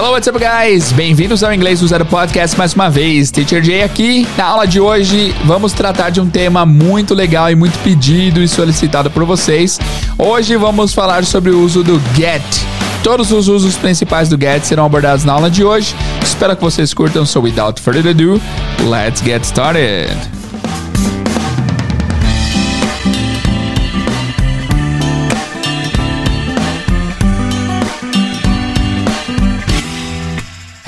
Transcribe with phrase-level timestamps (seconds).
[0.00, 0.92] Hello, what's up, guys?
[0.92, 3.30] Bem-vindos ao Inglês do Zero Podcast mais uma vez.
[3.30, 4.26] Teacher Jay aqui.
[4.34, 8.48] Na aula de hoje, vamos tratar de um tema muito legal e muito pedido e
[8.48, 9.78] solicitado por vocês.
[10.16, 12.42] Hoje vamos falar sobre o uso do get.
[13.02, 15.94] Todos os usos principais do get serão abordados na aula de hoje.
[16.22, 17.26] Espero que vocês curtam.
[17.26, 18.40] So, without further ado,
[18.82, 20.39] let's get started.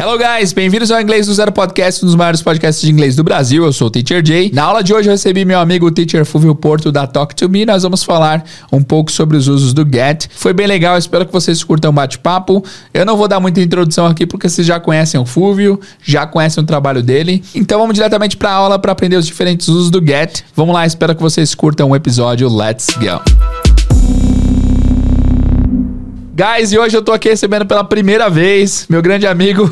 [0.03, 3.23] Hello guys, bem-vindos ao Inglês do Zero Podcast, um dos maiores podcasts de inglês do
[3.23, 3.65] Brasil.
[3.65, 4.51] Eu sou o Teacher Jay.
[4.53, 7.65] Na aula de hoje eu recebi meu amigo Teacher Fulvio Porto da Talk to Me.
[7.65, 10.27] Nós vamos falar um pouco sobre os usos do get.
[10.35, 12.65] Foi bem legal, espero que vocês curtam o bate-papo.
[12.93, 16.65] Eu não vou dar muita introdução aqui porque vocês já conhecem o Fulvio, já conhecem
[16.65, 17.41] o trabalho dele.
[17.55, 20.41] Então vamos diretamente para a aula para aprender os diferentes usos do get.
[20.57, 22.49] Vamos lá, espero que vocês curtam o episódio.
[22.53, 23.23] Let's go.
[26.35, 29.71] Guys, e hoje eu tô aqui recebendo pela primeira vez meu grande amigo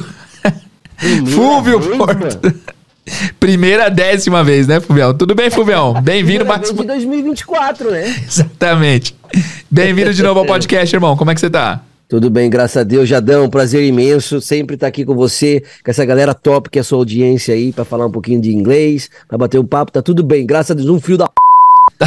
[1.01, 2.55] Fulvio Porto.
[3.41, 5.15] Primeira décima vez, né, Fulvião?
[5.15, 5.95] Tudo bem, Fulvião?
[6.05, 8.05] Bem-vindo mais de 2024, né?
[8.29, 9.17] Exatamente.
[9.71, 11.17] Bem-vindo de novo ao podcast, irmão.
[11.17, 11.83] Como é que você tá?
[12.07, 13.49] Tudo bem, graças a Deus, Jadão.
[13.49, 16.99] Prazer imenso sempre estar aqui com você, com essa galera top que é a sua
[16.99, 19.93] audiência aí, para falar um pouquinho de inglês, para bater um papo.
[19.93, 20.89] Tá tudo bem, graças a Deus.
[20.89, 21.35] Um frio da p...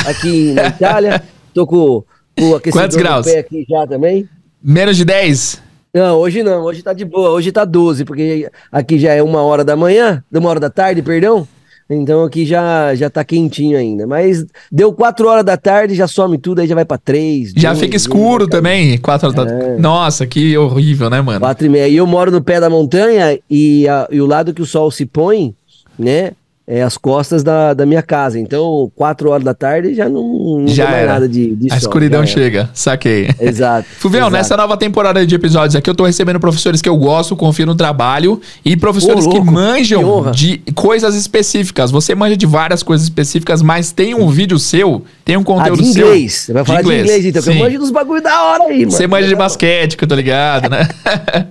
[0.08, 1.23] aqui na Itália.
[1.53, 2.03] Tô com,
[2.38, 3.25] com o aquecedor Quantos graus?
[3.25, 4.27] pé aqui já também.
[4.61, 5.62] Menos de 10?
[5.94, 9.44] Não, hoje não, hoje tá de boa, hoje tá 12, porque aqui já é uma
[9.44, 11.47] hora da manhã, uma hora da tarde, perdão.
[11.88, 14.08] Então aqui já, já tá quentinho ainda.
[14.08, 17.53] Mas deu 4 horas da tarde, já some tudo, aí já vai pra 3.
[17.55, 19.75] Já fica escuro também, 4 horas é.
[19.75, 21.39] da Nossa, que horrível, né, mano?
[21.39, 21.88] 4 e meia.
[21.88, 24.89] E eu moro no pé da montanha e, a, e o lado que o sol
[24.89, 25.53] se põe,
[25.99, 26.31] né?
[26.66, 28.39] É, as costas da, da minha casa.
[28.39, 31.78] Então, quatro horas da tarde já não, não já mais nada de, de A sol,
[31.78, 33.30] escuridão chega, saquei.
[33.39, 33.88] Exato.
[34.00, 37.66] Fuvião, nessa nova temporada de episódios aqui, eu tô recebendo professores que eu gosto, confio
[37.66, 41.92] no trabalho e professores que manjam que de coisas específicas.
[41.92, 45.84] Você manja de várias coisas específicas, mas tem um vídeo seu, tem um conteúdo ah,
[45.84, 46.08] de seu.
[46.08, 46.34] Inglês.
[46.34, 47.52] Você vai falar de inglês, de inglês então, Sim.
[47.52, 48.92] eu manjo dos bagulho da hora aí, mano.
[48.92, 50.88] Você manja de basquete, que eu tô ligado, né?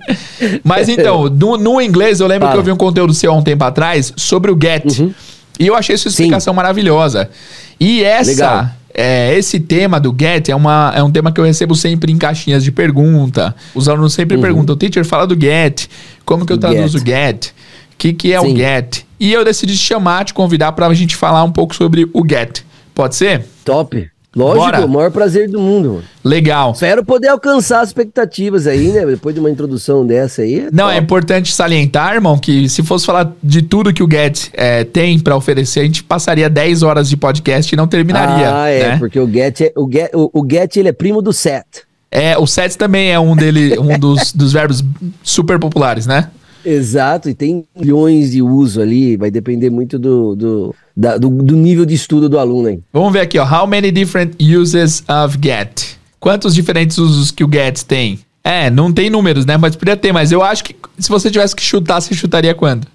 [0.62, 2.52] mas então, no, no inglês, eu lembro Fala.
[2.52, 4.98] que eu vi um conteúdo seu há um tempo atrás sobre o get.
[4.98, 5.14] Uhum.
[5.58, 6.56] E eu achei sua explicação Sim.
[6.56, 7.30] maravilhosa.
[7.80, 8.76] E essa.
[8.94, 12.18] É, esse tema do get é, uma, é um tema que eu recebo sempre em
[12.18, 13.56] caixinhas de pergunta.
[13.74, 14.42] Os alunos sempre uhum.
[14.42, 15.86] perguntam, teacher, fala do get.
[16.26, 17.06] Como que eu traduzo get?
[17.06, 17.46] get?
[17.46, 18.52] O que, que é Sim.
[18.52, 19.06] o get?
[19.18, 22.22] E eu decidi te chamar, te convidar para a gente falar um pouco sobre o
[22.28, 22.62] get.
[22.94, 23.44] Pode ser?
[23.64, 24.10] Top.
[24.34, 24.86] Lógico, Bora.
[24.86, 26.02] o maior prazer do mundo.
[26.24, 26.72] Legal.
[26.72, 29.04] Espero poder alcançar as expectativas aí, né?
[29.04, 30.60] Depois de uma introdução dessa aí.
[30.60, 30.96] É Não, top.
[30.96, 35.18] é importante salientar, irmão, que se fosse falar de tudo que o Get é, tem
[35.18, 38.56] para oferecer, a gente passaria 10 horas de podcast e não terminaria.
[38.56, 38.98] Ah, é, né?
[38.98, 41.66] porque o Get, é, o Get, o, o Get ele é primo do Set.
[42.10, 44.82] É, o set também é um dele, um dos, dos verbos
[45.22, 46.30] super populares, né?
[46.64, 51.56] Exato, e tem milhões de uso ali, vai depender muito do, do, da, do, do,
[51.56, 52.68] nível de estudo do aluno.
[52.68, 52.82] Hein?
[52.92, 53.44] Vamos ver aqui, ó.
[53.44, 55.96] How many different uses of get?
[56.20, 58.20] Quantos diferentes usos que o get tem?
[58.44, 59.56] É, não tem números, né?
[59.56, 62.86] Mas poderia ter, mas eu acho que se você tivesse que chutar, você chutaria quando?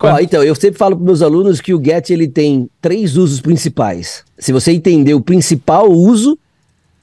[0.00, 3.40] Ó, então, eu sempre falo para meus alunos que o get ele tem três usos
[3.40, 4.22] principais.
[4.38, 6.38] Se você entender o principal uso,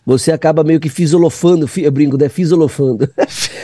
[0.05, 2.27] você acaba meio que fisolofando, eu brinco, né?
[2.29, 3.09] Fisolofando.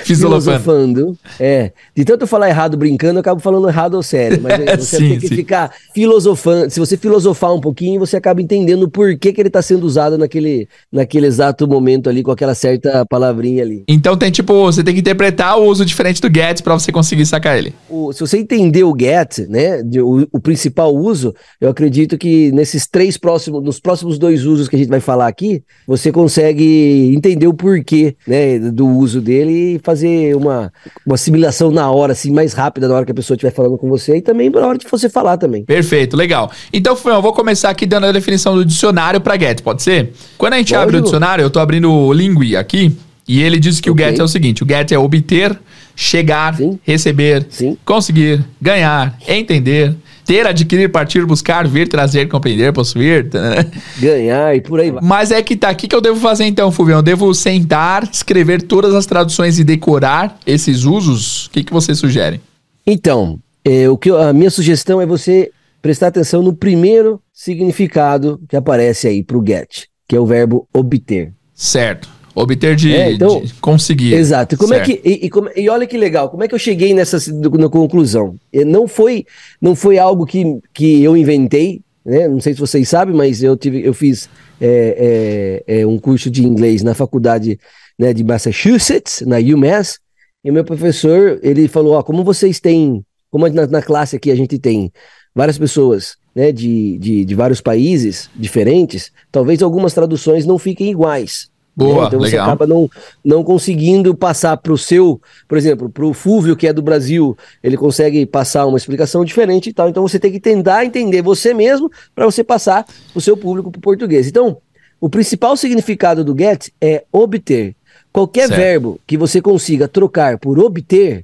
[0.03, 1.17] Fisolofando.
[1.39, 1.71] É.
[1.95, 4.39] De tanto falar errado brincando, eu acabo falando errado ou sério.
[4.41, 5.35] Mas você sim, tem que sim.
[5.35, 6.69] ficar filosofando.
[6.69, 10.17] Se você filosofar um pouquinho, você acaba entendendo por que, que ele está sendo usado
[10.17, 13.83] naquele, naquele exato momento ali, com aquela certa palavrinha ali.
[13.87, 17.25] Então tem tipo, você tem que interpretar o uso diferente do get para você conseguir
[17.25, 17.73] sacar ele.
[17.89, 19.81] O, se você entender o get, né?
[20.01, 24.75] O, o principal uso, eu acredito que nesses três próximos, nos próximos dois usos que
[24.75, 29.75] a gente vai falar aqui, você consegue consegue entender o porquê né, do uso dele
[29.75, 30.69] e fazer uma,
[31.05, 33.87] uma assimilação na hora, assim, mais rápida na hora que a pessoa estiver falando com
[33.87, 35.63] você e também na hora de você falar também.
[35.63, 36.51] Perfeito, legal.
[36.73, 40.11] Então, eu vou começar aqui dando a definição do dicionário para get, pode ser?
[40.37, 40.83] Quando a gente pode.
[40.83, 42.93] abre o dicionário, eu tô abrindo o Lingui aqui,
[43.25, 44.05] e ele diz que okay.
[44.05, 45.57] o get é o seguinte: o get é obter,
[45.95, 46.77] chegar, Sim.
[46.83, 47.77] receber, Sim.
[47.85, 49.95] conseguir, ganhar, entender,
[50.27, 53.29] ter, adquirir, partir, buscar, vir, trazer, compreender, possuir.
[53.37, 53.71] Né?
[53.99, 55.01] Ganhar e por aí vai.
[55.01, 56.95] Mas é que tá aqui que eu devo fazer então, Fulvio.
[56.95, 61.45] Eu devo sentar, escrever todas as traduções e decorar esses usos?
[61.45, 62.41] O que, que você sugere?
[62.85, 65.51] Então, é, o que eu, a minha sugestão é você
[65.81, 70.67] prestar atenção no primeiro significado que aparece aí para o get, que é o verbo
[70.73, 71.31] obter.
[71.53, 72.16] Certo.
[72.39, 74.13] Obter de, é, então, de conseguir.
[74.13, 74.57] Exato.
[74.57, 77.17] Como é que, e, e, e, olha que legal, como é que eu cheguei nessa
[77.33, 78.35] na conclusão?
[78.53, 79.25] Não foi,
[79.59, 82.27] não foi algo que, que eu inventei, né?
[82.27, 84.29] Não sei se vocês sabem, mas eu, tive, eu fiz
[84.61, 87.59] é, é, é um curso de inglês na faculdade
[87.97, 89.99] né, de Massachusetts, na UMass,
[90.45, 94.29] E o meu professor, ele falou, ó, como vocês têm, como na, na classe aqui
[94.29, 94.91] a gente tem
[95.33, 101.49] várias pessoas né, de, de, de vários países diferentes, talvez algumas traduções não fiquem iguais.
[101.77, 102.07] Boa, né?
[102.07, 102.29] Então legal.
[102.29, 102.89] você acaba não,
[103.23, 107.37] não conseguindo passar para o seu, por exemplo, para o Fúvio, que é do Brasil,
[107.61, 109.87] ele consegue passar uma explicação diferente e tal.
[109.87, 112.83] Então você tem que tentar entender você mesmo para você passar
[113.13, 114.27] o seu público para o português.
[114.27, 114.57] Então,
[114.99, 117.75] o principal significado do get é obter.
[118.11, 118.59] Qualquer Certo.
[118.59, 121.23] verbo que você consiga trocar por obter,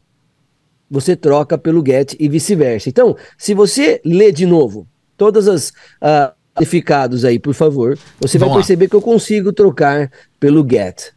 [0.88, 2.89] você troca pelo get e vice-versa.
[2.89, 8.47] Então, se você lê de novo todas as ah, significados aí, por favor, você vai
[8.47, 8.61] Vamos lá.
[8.61, 10.09] perceber que eu consigo trocar
[10.39, 11.11] pelo get.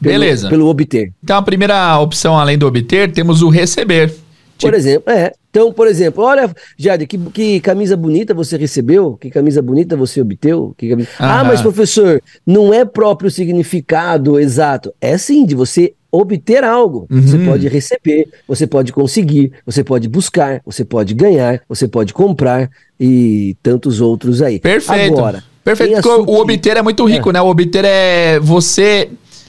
[0.00, 0.48] Pelo, Beleza.
[0.48, 1.12] Pelo obter.
[1.22, 4.08] Então, a primeira opção, além do obter, temos o receber.
[4.10, 5.32] Por Tipo- exemplo, é.
[5.50, 9.16] Então, por exemplo, olha, Jade, que, que camisa bonita você recebeu?
[9.16, 10.74] Que camisa bonita você obteu?
[10.78, 11.08] Que camisa...
[11.18, 14.92] Ah, mas professor, não é próprio significado exato.
[15.00, 17.06] É sim, de você obter algo.
[17.10, 17.46] Você Uhum.
[17.46, 22.70] pode receber, você pode conseguir, você pode buscar, você pode ganhar, você pode comprar
[23.00, 24.60] e tantos outros aí.
[24.60, 25.18] Perfeito.
[25.18, 27.40] Agora, Perfeito, tem a porque o obter é muito rico, né?
[27.40, 29.08] O obter é você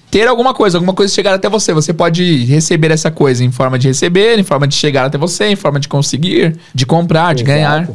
[0.09, 1.73] ter alguma coisa, alguma coisa chegar até você.
[1.73, 5.45] Você pode receber essa coisa em forma de receber, em forma de chegar até você,
[5.45, 7.53] em forma de conseguir, de comprar, de Exato.
[7.53, 7.89] ganhar.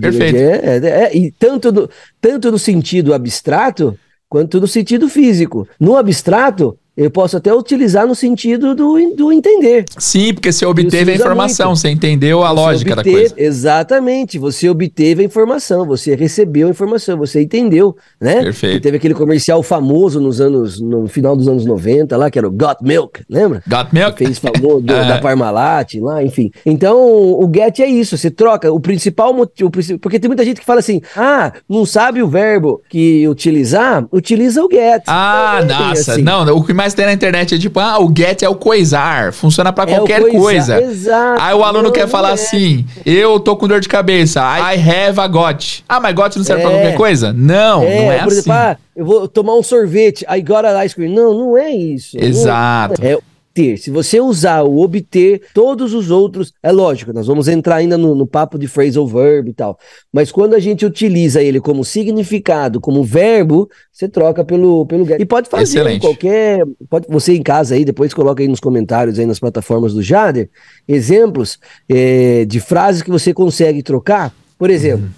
[0.00, 0.36] Perfeito.
[0.36, 3.98] É, é, é, e tanto no, tanto no sentido abstrato
[4.28, 5.68] quanto no sentido físico.
[5.78, 9.84] No abstrato, eu posso até utilizar no sentido do, do entender.
[9.98, 11.80] Sim, porque você obteve a informação, muito.
[11.80, 13.34] você entendeu a Você lógica da coisa.
[13.36, 18.42] Exatamente, você obteve a informação, você recebeu a informação, você entendeu, né?
[18.42, 18.82] Perfeito.
[18.82, 22.50] Teve aquele comercial famoso nos anos, no final dos anos 90 lá, que era o
[22.50, 23.62] Got Milk, lembra?
[23.66, 24.18] Got milk?
[24.18, 25.08] fez famoso do- É.
[25.08, 26.50] da Parmalat lá, enfim.
[26.66, 30.66] Então, o get é isso, você troca o principal motivo, porque tem muita gente que
[30.66, 35.02] fala assim: "Ah, não sabe o verbo que utilizar, utiliza o get".
[35.06, 36.12] Ah, é bem nossa.
[36.12, 36.22] assim.
[36.22, 39.32] Não, o que mais tem na internet é tipo, ah, o get é o coisar,
[39.32, 40.82] funciona pra É qualquer coisa.
[40.82, 41.40] exato.
[41.40, 42.32] Aí o aluno quer não falar é.
[42.34, 45.84] assim, eu tô com dor de cabeça, I have a got.
[45.88, 46.74] Ah, mas got não serve pra É.
[46.74, 47.32] qualquer coisa?
[47.32, 48.38] Não, É, não é por assim.
[48.38, 51.12] exemplo, ah, eu vou tomar um sorvete, I got an ice cream.
[51.14, 52.16] Não, não é isso.
[52.18, 53.00] Não- Exato.
[53.04, 53.16] É
[53.52, 53.76] ter.
[53.76, 58.14] Se você usar o obter, todos os outros, é lógico, nós vamos entrar ainda no,
[58.14, 59.78] no papo de phrasal verb e tal.
[60.12, 65.20] Mas quando a gente utiliza ele como significado, como verbo, você troca pelo, pelo get.
[65.20, 65.96] E pode fazer Excelente.
[65.96, 66.62] em qualquer.
[66.88, 70.48] Pode, você em casa aí, depois coloca aí nos comentários aí nas plataformas do Jader,
[70.86, 71.58] exemplos
[71.88, 74.34] eh, de frases que você consegue trocar.
[74.58, 75.08] Por exemplo,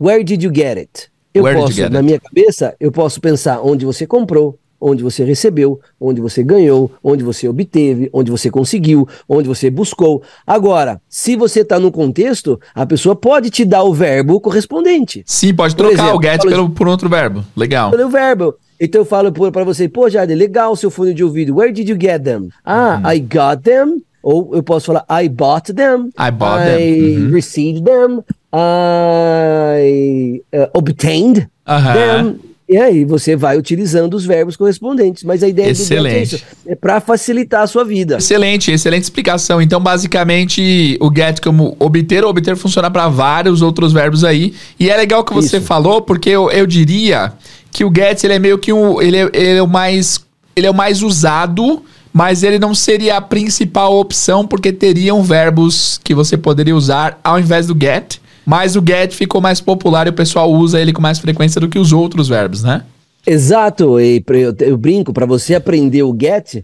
[0.00, 1.14] where did you get it?
[1.34, 4.56] Eu Where posso, na minha cabeça, eu posso pensar onde você comprou,
[4.86, 10.22] onde você recebeu, onde você ganhou, onde você obteve, onde você conseguiu, onde você buscou.
[10.46, 15.22] Agora, se você está no contexto, a pessoa pode te dar o verbo correspondente.
[15.24, 17.42] Sim, pode trocar exemplo, o get pelo, por outro verbo.
[17.56, 17.90] Legal.
[17.90, 18.54] Pelo verbo.
[18.78, 21.56] Então eu falo para você, pô, Jade, legal o seu fone de ouvido.
[21.56, 22.50] Where did you get them?
[22.62, 23.10] Ah, Uhum.
[23.12, 24.02] I got them.
[24.22, 26.10] Ou eu posso falar, I bought them.
[26.18, 27.24] I bought I them.
[27.26, 27.30] Uhum.
[27.32, 28.22] received them.
[28.52, 31.94] I uh, obtained Aham.
[31.94, 32.40] them.
[32.66, 35.22] E aí você vai utilizando os verbos correspondentes.
[35.22, 36.44] Mas a ideia do get é Excelente.
[36.66, 38.16] É para facilitar a sua vida.
[38.16, 39.60] Excelente, excelente explicação.
[39.60, 44.54] Então, basicamente, o get como obter, o obter funciona para vários outros verbos aí.
[44.80, 45.66] E é legal que você Isso.
[45.66, 47.32] falou, porque eu, eu diria
[47.70, 50.24] que o get ele é meio que um, ele é, ele é o mais
[50.56, 51.82] ele é o mais usado,
[52.12, 57.40] mas ele não seria a principal opção porque teriam verbos que você poderia usar ao
[57.40, 58.18] invés do get.
[58.44, 61.68] Mas o get ficou mais popular e o pessoal usa ele com mais frequência do
[61.68, 62.84] que os outros verbos, né?
[63.26, 64.22] Exato, e
[64.60, 66.62] eu brinco, para você aprender o get,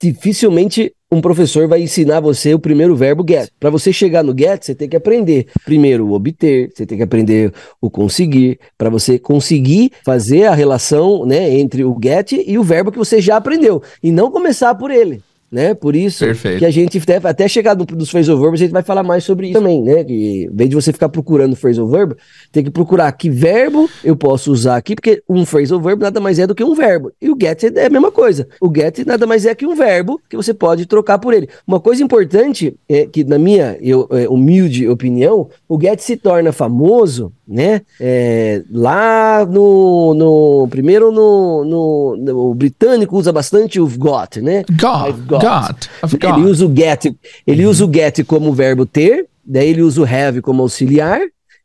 [0.00, 3.50] dificilmente um professor vai ensinar você o primeiro verbo get.
[3.60, 7.04] Para você chegar no get, você tem que aprender primeiro o obter, você tem que
[7.04, 12.62] aprender o conseguir, para você conseguir fazer a relação né, entre o get e o
[12.62, 15.22] verbo que você já aprendeu, e não começar por ele.
[15.52, 15.74] Né?
[15.74, 16.60] Por isso Perfeito.
[16.60, 19.22] que a gente até, até chegar no, nos phrasal verbs, a gente vai falar mais
[19.22, 20.02] sobre isso também, né?
[20.02, 22.14] Que em vez de você ficar procurando phrasal verb,
[22.50, 26.38] tem que procurar que verbo eu posso usar aqui, porque um phrasal verb nada mais
[26.38, 27.12] é do que um verbo.
[27.20, 28.48] E o get é a mesma coisa.
[28.62, 31.50] O get nada mais é que um verbo que você pode trocar por ele.
[31.66, 36.50] Uma coisa importante é que, na minha eu, é, humilde opinião, o get se torna
[36.50, 37.82] famoso, né?
[38.00, 44.64] É, lá no, no primeiro no, no, no- o britânico usa bastante o got, né?
[44.70, 45.40] Got, I've got.
[45.42, 46.38] got, I've got.
[46.38, 47.14] Ele usa o get,
[47.46, 51.20] ele usa o get como verbo ter, daí ele usa o have como auxiliar,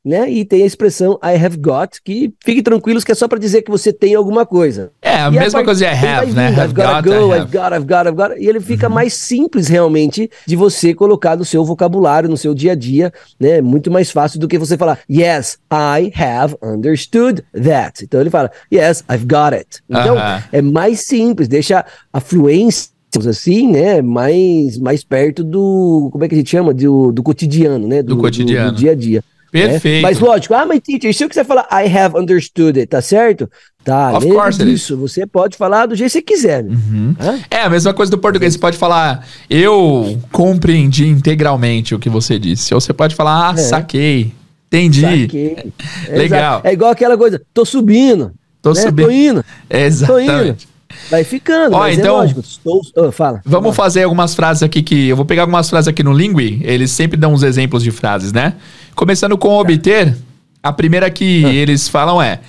[0.07, 0.29] né?
[0.31, 3.61] E tem a expressão I have got, que fique tranquilos que é só para dizer
[3.61, 4.91] que você tem alguma coisa.
[5.01, 6.49] É, a E mesma part- coisa de I ele vai have, né?
[6.63, 7.39] I've got, go, I I've.
[7.41, 7.51] Uhum.
[7.51, 8.41] got, I've got, I've got.
[8.41, 12.71] E ele fica mais simples realmente de você colocar no seu vocabulário, no seu dia
[12.71, 13.59] a dia, né?
[13.61, 18.03] Muito mais fácil do que você falar Yes, I have understood that.
[18.03, 19.81] Então ele fala Yes, I've got it.
[19.89, 20.43] Então Aham.
[20.51, 22.95] é mais simples, deixa a fluência
[23.27, 26.71] assim, né, mais, mais perto do, como é que a gente chama?
[26.71, 28.03] Do, do cotidiano, né?
[28.03, 28.69] Do, do cotidiano.
[28.69, 29.23] Do, do dia a dia.
[29.51, 30.01] Perfeito.
[30.01, 33.49] Mas lógico, ah, mas teacher, se eu quiser falar I have understood it, tá certo?
[33.83, 36.63] Tá, of course disso, você pode falar do jeito que você quiser.
[36.65, 37.15] Uhum.
[37.49, 42.37] É a mesma coisa do português, você pode falar eu compreendi integralmente o que você
[42.37, 43.57] disse, ou você pode falar ah, é.
[43.57, 44.33] saquei,
[44.67, 45.21] entendi.
[45.21, 45.73] Saquei.
[46.11, 46.61] Legal.
[46.63, 48.33] É igual aquela coisa, tô subindo.
[48.61, 48.81] Tô né?
[48.81, 49.05] subindo.
[49.05, 49.45] Tô indo.
[49.69, 50.27] É exatamente.
[50.27, 50.76] Tô indo.
[51.09, 52.39] Vai ficando, Ó, então, é lógico.
[52.39, 52.81] Estou...
[52.95, 53.41] Oh, fala.
[53.45, 55.07] Vamos fazer algumas frases aqui que.
[55.07, 56.61] Eu vou pegar algumas frases aqui no Lingui.
[56.63, 58.53] Eles sempre dão uns exemplos de frases, né?
[58.95, 60.15] Começando com obter.
[60.63, 61.49] A primeira que ah.
[61.49, 62.39] eles falam é: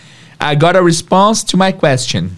[0.41, 2.29] I got a response to my question.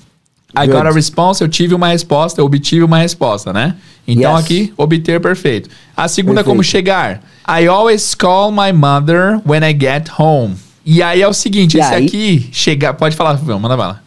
[0.56, 0.72] I Good.
[0.72, 3.76] got a response, eu tive uma resposta, eu obtive uma resposta, né?
[4.06, 4.44] Então yes.
[4.44, 5.70] aqui, obter perfeito.
[5.96, 6.48] A segunda, perfeito.
[6.48, 7.22] como chegar.
[7.48, 10.56] I always call my mother when I get home.
[10.84, 12.06] E aí é o seguinte, e esse aí?
[12.06, 12.94] aqui, chegar.
[12.94, 14.02] Pode falar, manda bala.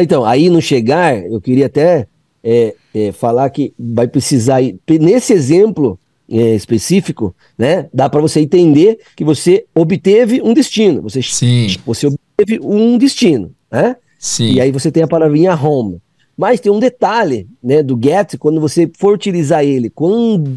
[0.00, 2.06] Então, aí no chegar, eu queria até
[2.42, 5.98] é, é, falar que vai precisar, nesse exemplo
[6.30, 11.02] é, específico, né, dá para você entender que você obteve um destino.
[11.02, 11.76] Você, Sim.
[11.84, 13.96] você obteve um destino, né?
[14.18, 14.54] Sim.
[14.54, 16.00] E aí você tem a palavrinha home.
[16.36, 19.92] Mas tem um detalhe, né, do get, quando você for utilizar ele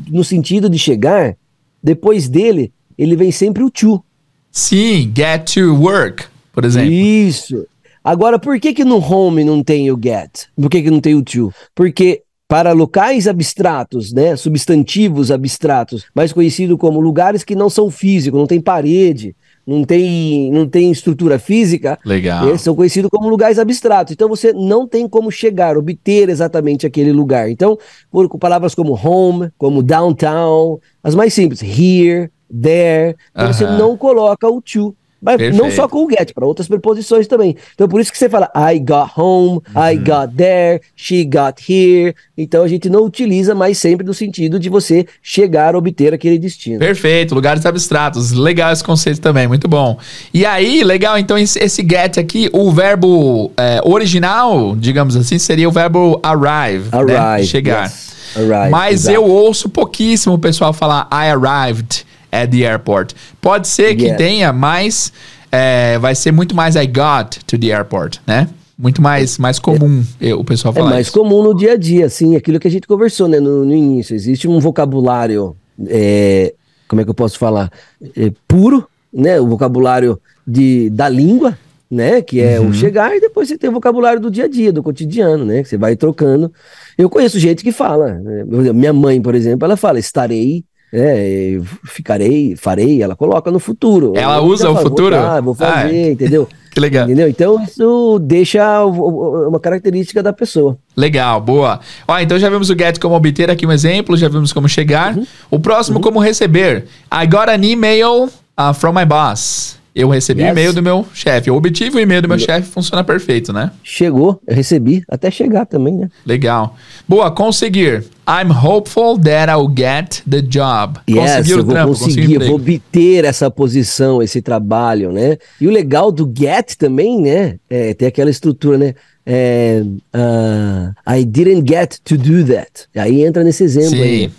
[0.10, 1.36] no sentido de chegar,
[1.84, 4.02] depois dele, ele vem sempre o to.
[4.50, 6.92] Sim, get to work, por exemplo.
[6.92, 7.68] Isso.
[8.06, 10.46] Agora, por que que no home não tem o get?
[10.56, 11.52] Por que que não tem o to?
[11.74, 18.40] Porque para locais abstratos, né, substantivos abstratos, mais conhecido como lugares que não são físicos,
[18.40, 19.36] não tem parede,
[19.66, 22.56] não tem, não tem estrutura física, Legal.
[22.60, 24.14] São conhecidos como lugares abstratos.
[24.14, 27.50] Então você não tem como chegar, obter exatamente aquele lugar.
[27.50, 27.76] Então,
[28.12, 33.54] por, com palavras como home, como downtown, as mais simples, here, there, então uh -huh.
[33.54, 34.96] você não coloca o to.
[35.26, 35.64] Mas Perfeito.
[35.64, 37.58] não só com o get, para outras preposições também.
[37.74, 39.90] Então por isso que você fala I got home, uhum.
[39.90, 42.14] I got there, she got here.
[42.38, 46.38] Então a gente não utiliza mais sempre no sentido de você chegar a obter aquele
[46.38, 46.78] destino.
[46.78, 48.32] Perfeito, lugares abstratos.
[48.32, 49.98] Legal esse conceito também, muito bom.
[50.32, 55.72] E aí, legal, então esse get aqui, o verbo é, original, digamos assim, seria o
[55.72, 56.90] verbo arrive.
[56.92, 56.98] Né?
[56.98, 57.42] Arrive.
[57.42, 57.44] Né?
[57.46, 57.84] Chegar.
[57.86, 58.14] Yes.
[58.36, 62.06] Arrive, Mas eu ouço pouquíssimo o pessoal falar I arrived
[62.44, 63.14] at the airport.
[63.42, 65.12] Pode ser que tenha, mas
[65.52, 68.50] é, vai ser muito mais I got to the airport, né?
[68.78, 70.90] Muito mais, mais comum é, o pessoal falar.
[70.90, 71.18] É mais isso.
[71.18, 74.14] comum no dia a dia, assim, aquilo que a gente conversou né, no, no início.
[74.14, 75.56] Existe um vocabulário,
[75.88, 76.54] é,
[76.88, 77.72] como é que eu posso falar?
[78.18, 79.40] É, puro, né?
[79.40, 81.58] O vocabulário de, da língua,
[81.90, 82.22] né?
[82.22, 82.68] Que é uhum.
[82.68, 85.64] o chegar, e depois você tem o vocabulário do dia a dia, do cotidiano, né?
[85.64, 86.52] Que você vai trocando.
[86.98, 88.44] Eu conheço gente que fala, né?
[88.74, 94.14] minha mãe, por exemplo, ela fala, estarei é, ficarei, farei, ela coloca no futuro.
[94.16, 95.16] Ela usa o futuro?
[95.16, 96.12] Vou, vou fazer, ah, é.
[96.12, 96.48] entendeu?
[96.72, 97.06] que legal.
[97.06, 97.28] Entendeu?
[97.28, 100.78] Então isso deixa uma característica da pessoa.
[100.96, 101.80] Legal, boa.
[102.08, 105.18] Ó, então já vimos o get como obter aqui um exemplo, já vimos como chegar.
[105.18, 105.26] Uhum.
[105.52, 106.04] O próximo uhum.
[106.04, 106.86] como receber.
[107.12, 109.78] I got an email uh, from my boss.
[109.96, 110.50] Eu recebi yes.
[110.50, 111.50] o e-mail do meu chefe.
[111.50, 113.72] Eu obtive o e-mail do meu chefe, funciona perfeito, né?
[113.82, 116.10] Chegou, eu recebi, até chegar também, né?
[116.26, 116.76] Legal.
[117.08, 118.04] Boa, conseguir.
[118.28, 121.00] I'm hopeful that I'll get the job.
[121.10, 125.38] Yes, conseguir eu o vou trampo, conseguir, vou obter essa posição, esse trabalho, né?
[125.62, 127.56] E o legal do get também, né?
[127.70, 128.96] É, tem aquela estrutura, né?
[129.26, 132.88] É, uh, I didn't get to do that.
[132.94, 134.02] Aí entra nesse exemplo Sim.
[134.02, 134.32] aí.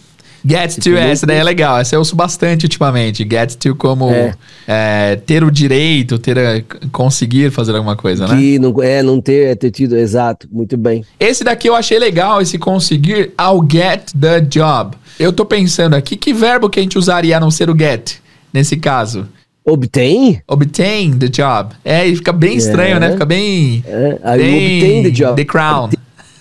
[0.47, 1.79] Get to, essa daí é legal.
[1.79, 3.27] Essa eu uso bastante ultimamente.
[3.29, 4.35] Get to como é.
[4.67, 6.63] É, ter o direito, ter a,
[6.93, 8.37] conseguir fazer alguma coisa, né?
[8.37, 10.49] Que não, é, não ter, é ter tido, exato.
[10.51, 11.05] Muito bem.
[11.19, 14.97] Esse daqui eu achei legal, esse conseguir, I'll get the job.
[15.19, 18.17] Eu tô pensando aqui, que verbo que a gente usaria a não ser o get,
[18.53, 19.27] nesse caso?
[19.65, 20.41] Obtain?
[20.47, 21.75] Obtain the job.
[21.85, 23.13] É, e fica bem estranho, né?
[23.13, 23.83] Fica bem.
[23.85, 25.37] É, bem obtain the job.
[25.37, 25.91] The crown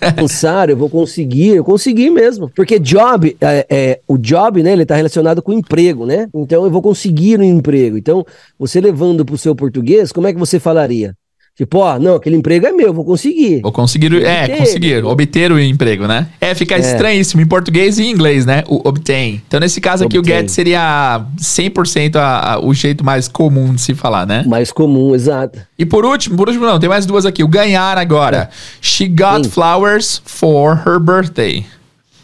[0.08, 2.50] alcançar, eu vou conseguir, eu consegui mesmo.
[2.56, 6.28] Porque job, é, é, o job, né, ele tá relacionado com emprego, né?
[6.34, 7.98] Então eu vou conseguir um emprego.
[7.98, 8.26] Então,
[8.58, 11.14] você levando pro seu português, como é que você falaria?
[11.56, 13.62] Tipo, ó, não, aquele emprego é meu, vou conseguir.
[13.62, 16.28] Vou conseguir, é, conseguir, obter o emprego, né?
[16.42, 16.80] É, fica é.
[16.80, 18.66] estranhíssimo em português e em inglês, né?
[18.68, 19.42] O obtain.
[19.48, 20.34] Então, nesse caso aqui, obtain.
[20.34, 24.44] o get seria 100% a, a, o jeito mais comum de se falar, né?
[24.46, 25.58] Mais comum, exato.
[25.80, 27.42] E por último, por último não, tem mais duas aqui.
[27.42, 28.50] O ganhar agora.
[28.52, 28.56] É.
[28.82, 29.50] She got Sim.
[29.50, 31.66] flowers for her birthday.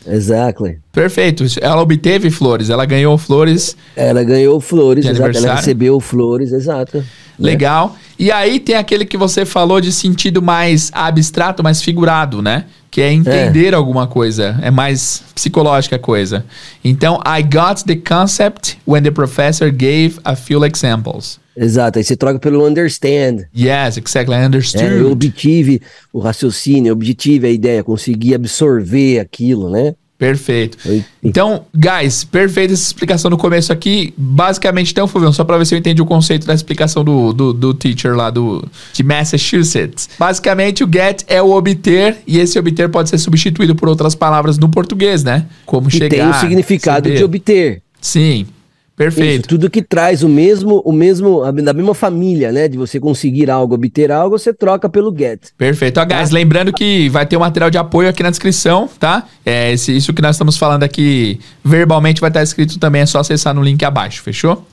[0.07, 0.79] Exactly.
[0.91, 1.43] Perfeito.
[1.61, 3.75] Ela obteve flores, ela ganhou flores.
[3.95, 5.37] Ela ganhou flores, exato.
[5.37, 6.97] Ela recebeu flores, exato.
[6.97, 7.05] Né?
[7.37, 7.89] Legal.
[7.89, 7.95] Né?
[8.19, 12.65] E aí tem aquele que você falou de sentido mais abstrato, mais figurado, né?
[12.91, 13.75] Que é entender é.
[13.75, 16.45] alguma coisa, é mais psicológica a coisa.
[16.83, 21.39] Então, I got the concept when the professor gave a few examples.
[21.55, 23.45] Exato, aí você troca pelo understand.
[23.55, 24.83] Yes, exactly, I understood.
[24.83, 25.81] É, eu obtive
[26.11, 29.93] o raciocínio, eu obtive a ideia, consegui absorver aquilo, né?
[30.21, 30.77] Perfeito.
[31.23, 34.13] Então, guys, perfeita essa explicação no começo aqui.
[34.15, 37.51] Basicamente, então, Fulvio, só para ver se eu entendi o conceito da explicação do, do,
[37.51, 38.63] do, teacher lá do,
[38.93, 40.11] de Massachusetts.
[40.19, 44.59] Basicamente, o get é o obter, e esse obter pode ser substituído por outras palavras
[44.59, 45.47] no português, né?
[45.65, 46.09] Como e chegar.
[46.09, 47.81] Tem o significado de obter.
[47.99, 48.45] Sim.
[48.95, 49.41] Perfeito.
[49.41, 52.67] Isso, tudo que traz o mesmo, o mesmo, da mesma família, né?
[52.67, 55.49] De você conseguir algo, obter algo, você troca pelo get.
[55.57, 55.99] Perfeito.
[55.99, 56.35] Ó, guys, tá?
[56.35, 59.27] lembrando que vai ter um material de apoio aqui na descrição, tá?
[59.45, 63.19] É, esse, isso que nós estamos falando aqui verbalmente vai estar escrito também, é só
[63.19, 64.65] acessar no link abaixo, fechou?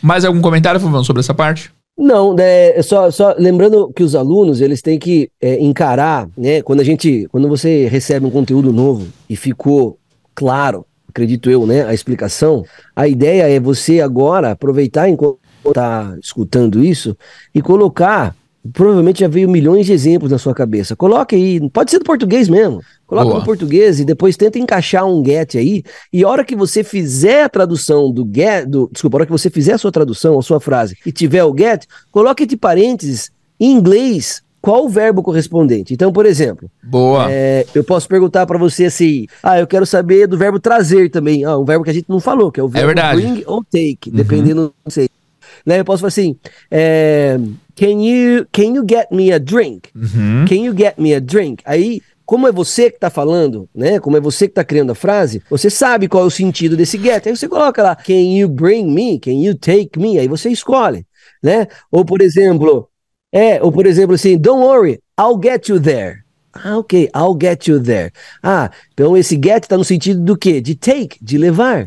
[0.00, 1.70] Mais algum comentário, Fuvão, sobre essa parte?
[1.98, 6.62] Não, é, só, só lembrando que os alunos eles têm que é, encarar, né?
[6.62, 9.98] Quando a gente, quando você recebe um conteúdo novo e ficou
[10.32, 10.86] claro
[11.18, 12.64] acredito eu, né, a explicação.
[12.94, 17.16] A ideia é você agora aproveitar enquanto está escutando isso
[17.52, 18.34] e colocar.
[18.72, 20.94] Provavelmente já veio milhões de exemplos na sua cabeça.
[20.94, 22.82] Coloque aí, pode ser do português mesmo.
[23.06, 23.38] Coloque Boa.
[23.38, 25.82] no português e depois tenta encaixar um get aí.
[26.12, 29.32] E a hora que você fizer a tradução do get, do, desculpa, a hora que
[29.32, 33.30] você fizer a sua tradução, a sua frase e tiver o get, coloque entre parênteses
[33.58, 35.94] em inglês qual o verbo correspondente.
[35.94, 37.26] Então, por exemplo, boa.
[37.30, 41.42] É, eu posso perguntar para você assim: ah, eu quero saber do verbo trazer também.
[41.42, 43.64] Ah, um verbo que a gente não falou, que é o verbo é bring ou
[43.64, 44.16] take, uhum.
[44.16, 45.08] dependendo, não sei.
[45.64, 46.36] Né, eu posso falar assim:
[46.70, 47.40] é,
[47.74, 49.88] can, you, can you get me a drink?
[49.96, 50.44] Uhum.
[50.46, 51.62] Can you get me a drink?
[51.64, 53.98] Aí como é você que está falando, né?
[53.98, 56.98] Como é você que está criando a frase, você sabe qual é o sentido desse
[56.98, 57.26] get.
[57.26, 59.18] Aí você coloca lá, can you bring me?
[59.18, 60.18] Can you take me?
[60.18, 61.06] Aí você escolhe,
[61.42, 61.66] né?
[61.90, 62.86] Ou, por exemplo,
[63.32, 66.22] é, ou por exemplo assim, don't worry, I'll get you there.
[66.52, 68.12] Ah, ok, I'll get you there.
[68.42, 70.60] Ah, então esse get está no sentido do quê?
[70.60, 71.86] De take, de levar.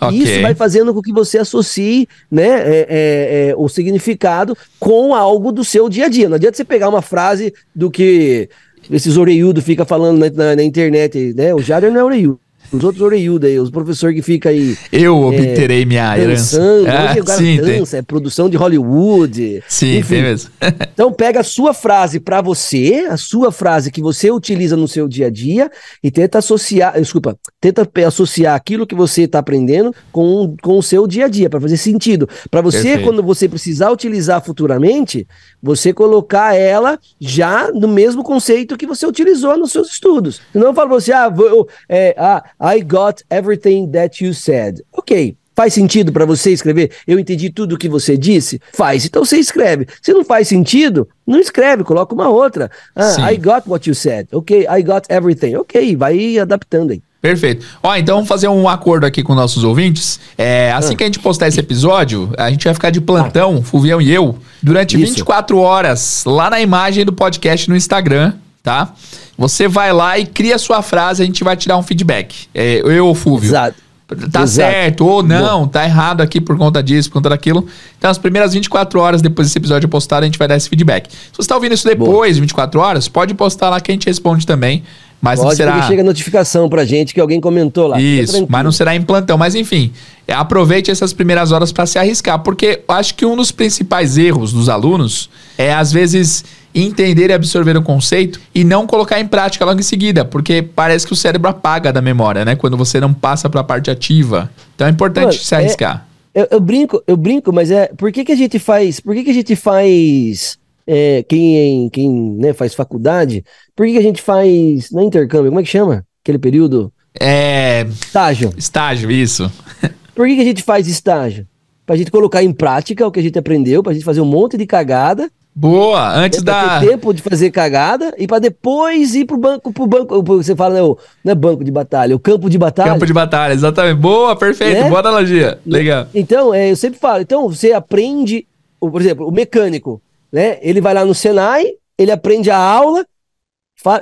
[0.00, 0.18] Okay.
[0.18, 5.52] Isso vai fazendo com que você associe né, é, é, é, o significado com algo
[5.52, 6.28] do seu dia a dia.
[6.28, 8.48] Não adianta você pegar uma frase do que
[8.90, 11.54] esses oreiudos fica falando na, na, na, internet, né?
[11.54, 12.40] O Jader não é oreiudo
[12.72, 14.76] os outros orelhudos aí, os professores que ficam aí.
[14.92, 16.60] Eu é, obterei minha herança.
[16.86, 19.62] Ah, Hoje sim, dança, é produção de Hollywood.
[19.68, 20.14] Sim, enfim.
[20.14, 20.50] tem mesmo.
[20.92, 25.08] então pega a sua frase para você, a sua frase que você utiliza no seu
[25.08, 25.70] dia a dia
[26.02, 31.06] e tenta associar, desculpa, tenta associar aquilo que você está aprendendo com, com o seu
[31.06, 32.28] dia a dia, para fazer sentido.
[32.50, 33.04] Para você, Perfeito.
[33.04, 35.26] quando você precisar utilizar futuramente,
[35.62, 40.40] você colocar ela já no mesmo conceito que você utilizou nos seus estudos.
[40.52, 44.82] Senão eu falo pra você, ah, vou, é, ah, I got everything that you said.
[44.92, 45.36] Ok.
[45.56, 46.90] Faz sentido para você escrever?
[47.06, 48.60] Eu entendi tudo o que você disse?
[48.74, 49.06] Faz.
[49.06, 49.86] Então você escreve.
[50.02, 52.70] Se não faz sentido, não escreve, coloca uma outra.
[52.94, 54.28] Ah, I got what you said.
[54.32, 55.56] Ok, I got everything.
[55.56, 57.00] Ok, vai adaptando aí.
[57.22, 57.64] Perfeito.
[57.82, 60.20] Ó, então vamos fazer um acordo aqui com nossos ouvintes.
[60.36, 60.96] É, assim ah.
[60.98, 63.62] que a gente postar esse episódio, a gente vai ficar de plantão.
[63.62, 65.14] Fuvião e eu, durante Isso.
[65.14, 68.34] 24 horas lá na imagem do podcast no Instagram,
[68.66, 68.92] tá?
[69.38, 72.48] Você vai lá e cria sua frase, a gente vai te dar um feedback.
[72.52, 73.46] É, eu ou Fúvio.
[73.46, 73.76] Exato.
[74.08, 74.48] Tá Exato.
[74.48, 75.68] certo ou não, Bom.
[75.68, 77.64] tá errado aqui por conta disso, por conta daquilo.
[77.96, 81.08] Então, as primeiras 24 horas depois desse episódio postado, a gente vai dar esse feedback.
[81.12, 84.06] Se você tá ouvindo isso depois, de 24 horas, pode postar lá que a gente
[84.06, 84.82] responde também.
[85.20, 85.82] Mas Pode, não será.
[85.82, 88.00] chega notificação pra gente que alguém comentou lá.
[88.00, 89.38] Isso, mas não será em plantão.
[89.38, 89.90] Mas enfim,
[90.28, 94.68] aproveite essas primeiras horas para se arriscar, porque acho que um dos principais erros dos
[94.68, 96.44] alunos é, às vezes,
[96.76, 101.06] entender e absorver o conceito e não colocar em prática logo em seguida, porque parece
[101.06, 102.54] que o cérebro apaga da memória, né?
[102.54, 104.50] Quando você não passa para a parte ativa.
[104.74, 106.06] Então é importante Mano, se arriscar.
[106.34, 109.00] É, eu, eu, brinco, eu brinco, mas é por que, que a gente faz?
[109.00, 110.58] Por que, que a gente faz?
[110.86, 113.42] É, quem quem né, faz faculdade?
[113.74, 114.90] Por que, que a gente faz?
[114.90, 115.50] Não é intercâmbio?
[115.50, 116.04] Como é que chama?
[116.22, 116.92] Aquele período?
[117.18, 117.86] É.
[117.88, 118.52] Estágio.
[118.56, 119.50] Estágio, isso.
[120.14, 121.46] Por que, que a gente faz estágio?
[121.84, 124.56] Pra gente colocar em prática o que a gente aprendeu, pra gente fazer um monte
[124.56, 126.80] de cagada Boa, antes da.
[126.80, 130.22] Ter tempo de fazer cagada e para depois ir pro banco, pro banco.
[130.22, 132.92] Você fala, né, o, não é banco de batalha, o campo de batalha.
[132.92, 133.96] Campo de batalha, exatamente.
[133.96, 134.88] Boa, perfeito, né?
[134.90, 135.58] boa analogia.
[135.64, 136.08] Legal.
[136.14, 138.46] Então, é, eu sempre falo, então você aprende,
[138.78, 139.98] por exemplo, o mecânico,
[140.30, 140.58] né?
[140.60, 141.64] Ele vai lá no Senai,
[141.96, 143.06] ele aprende a aula,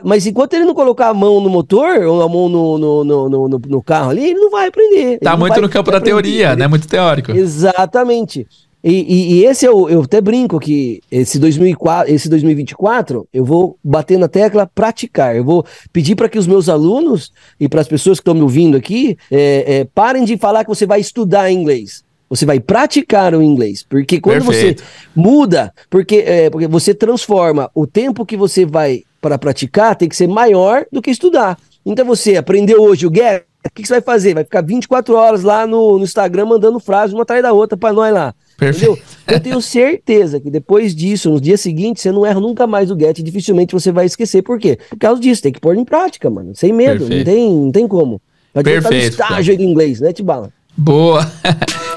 [0.03, 3.29] mas enquanto ele não colocar a mão no motor ou a mão no, no, no,
[3.29, 5.21] no, no carro ali, ele não vai aprender.
[5.21, 6.67] Tá muito no campo da teoria, né?
[6.67, 7.31] Muito teórico.
[7.31, 8.45] Exatamente.
[8.85, 13.79] E, e, e, esse eu, eu até brinco que esse, 2004, esse 2024 eu vou
[13.83, 15.35] bater na tecla praticar.
[15.35, 18.43] Eu vou pedir para que os meus alunos e para as pessoas que estão me
[18.43, 22.05] ouvindo aqui é, é, parem de falar que você vai estudar inglês.
[22.29, 23.83] Você vai praticar o inglês.
[23.89, 24.83] Porque quando Perfeito.
[24.83, 30.11] você muda, porque, é, porque você transforma o tempo que você vai para praticar tem
[30.11, 31.59] que ser maior do que estudar.
[31.87, 34.35] Então você aprendeu hoje o get, o que, que, você vai fazer?
[34.35, 37.95] Vai ficar 24 horas lá no, no Instagram mandando frases uma atrás da outra para
[37.95, 38.35] nós lá.
[38.57, 38.93] Perfeito.
[38.93, 39.05] Entendeu?
[39.27, 42.99] Eu tenho certeza que depois disso, no dia seguinte, você não erra nunca mais o
[42.99, 44.43] get, dificilmente você vai esquecer.
[44.43, 44.79] Por quê?
[44.91, 46.55] Por causa disso, tem que pôr em prática, mano.
[46.55, 48.21] Sem medo, não tem, não tem como.
[48.53, 50.51] Vai no estágio do inglês, né, Tibala?
[50.77, 51.31] Boa!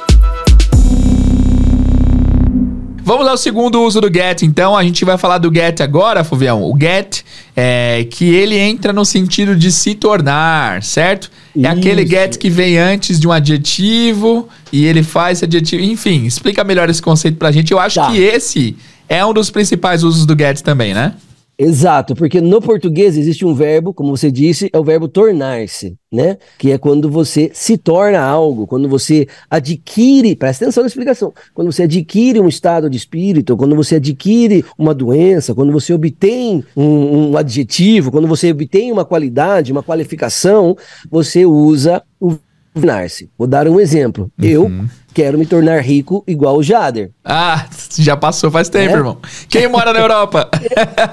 [3.08, 4.76] Vamos ao segundo uso do get, então.
[4.76, 6.62] A gente vai falar do get agora, Fuvião.
[6.62, 7.22] O get
[7.56, 11.32] é que ele entra no sentido de se tornar, certo?
[11.56, 11.70] É Isso.
[11.70, 15.82] aquele get que vem antes de um adjetivo e ele faz esse adjetivo.
[15.86, 17.72] Enfim, explica melhor esse conceito pra gente.
[17.72, 18.12] Eu acho tá.
[18.12, 18.76] que esse
[19.08, 21.13] é um dos principais usos do get também, né?
[21.60, 26.38] Exato, porque no português existe um verbo, como você disse, é o verbo tornar-se, né?
[26.56, 31.72] Que é quando você se torna algo, quando você adquire, presta atenção na explicação, quando
[31.72, 37.32] você adquire um estado de espírito, quando você adquire uma doença, quando você obtém um,
[37.32, 40.78] um adjetivo, quando você obtém uma qualidade, uma qualificação,
[41.10, 42.38] você usa o
[42.78, 43.30] tornar-se.
[43.38, 44.32] Vou dar um exemplo.
[44.39, 44.46] Uhum.
[44.46, 44.72] Eu
[45.17, 47.10] quero me tornar rico igual o Jader.
[47.25, 47.65] Ah,
[47.97, 48.97] já passou faz tempo, é?
[48.97, 49.17] irmão.
[49.49, 50.47] Quem mora na Europa?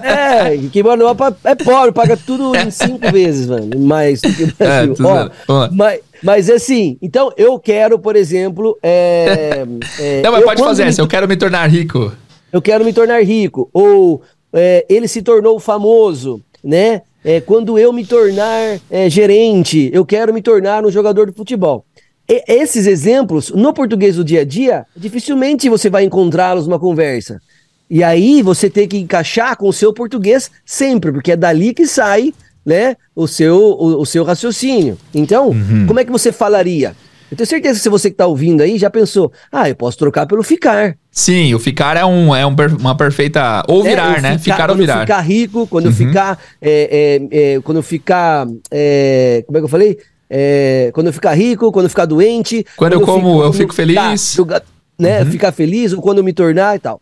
[0.03, 3.79] É, quem mora na Europa é pobre, paga tudo em cinco vezes, mano.
[3.79, 4.95] Mais do que o é, Brasil.
[5.09, 8.79] É, Ó, mas, mas assim, então eu quero, por exemplo.
[8.83, 9.65] É,
[9.99, 12.13] é, Não, mas pode fazer essa, eu quero me tornar rico.
[12.53, 13.71] Eu quero me tornar rico.
[13.73, 14.21] Ou
[14.53, 17.01] é, ele se tornou famoso, né?
[17.25, 21.87] É, quando eu me tornar é, gerente, eu quero me tornar um jogador de futebol.
[22.27, 27.41] Esses exemplos, no português do dia a dia, dificilmente você vai encontrá-los numa conversa.
[27.89, 31.87] E aí você tem que encaixar com o seu português sempre, porque é dali que
[31.87, 32.33] sai
[32.65, 34.97] né, o, seu, o, o seu raciocínio.
[35.15, 35.85] Então, uhum.
[35.87, 36.97] como é que você falaria?
[37.31, 39.99] Eu tenho certeza que se você que está ouvindo aí já pensou, ah, eu posso
[39.99, 40.97] trocar pelo ficar.
[41.11, 43.63] Sim, o ficar é, um, é um, uma perfeita.
[43.69, 44.39] Ou é, virar, é, né?
[44.39, 44.93] Ficar, ficar ou virar.
[44.95, 45.91] Quando eu ficar rico, quando uhum.
[45.91, 46.39] eu ficar.
[46.61, 48.47] É, é, é, quando eu ficar.
[48.47, 49.99] Como é que eu falei?
[50.37, 52.67] É, quando eu ficar rico, quando eu ficar doente.
[52.77, 54.35] Quando, quando eu como, fico, eu fico feliz.
[54.35, 54.65] Ficar,
[54.99, 55.31] né, uhum.
[55.31, 57.01] Ficar feliz, ou quando eu me tornar e tal.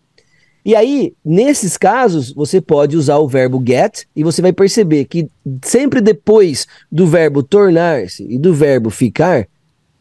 [0.63, 5.31] E aí, nesses casos, você pode usar o verbo get e você vai perceber que
[5.65, 9.49] sempre depois do verbo tornar-se e do verbo ficar,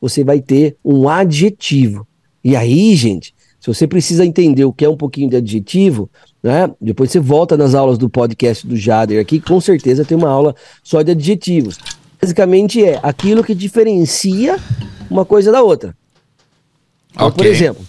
[0.01, 2.05] você vai ter um adjetivo.
[2.43, 6.09] E aí, gente, se você precisa entender o que é um pouquinho de adjetivo,
[6.43, 6.69] né?
[6.81, 10.53] Depois você volta nas aulas do podcast do Jader aqui, com certeza tem uma aula
[10.83, 11.77] só de adjetivos
[12.21, 14.59] basicamente é aquilo que diferencia
[15.09, 15.95] uma coisa da outra.
[17.13, 17.37] Então, okay.
[17.37, 17.85] Por exemplo,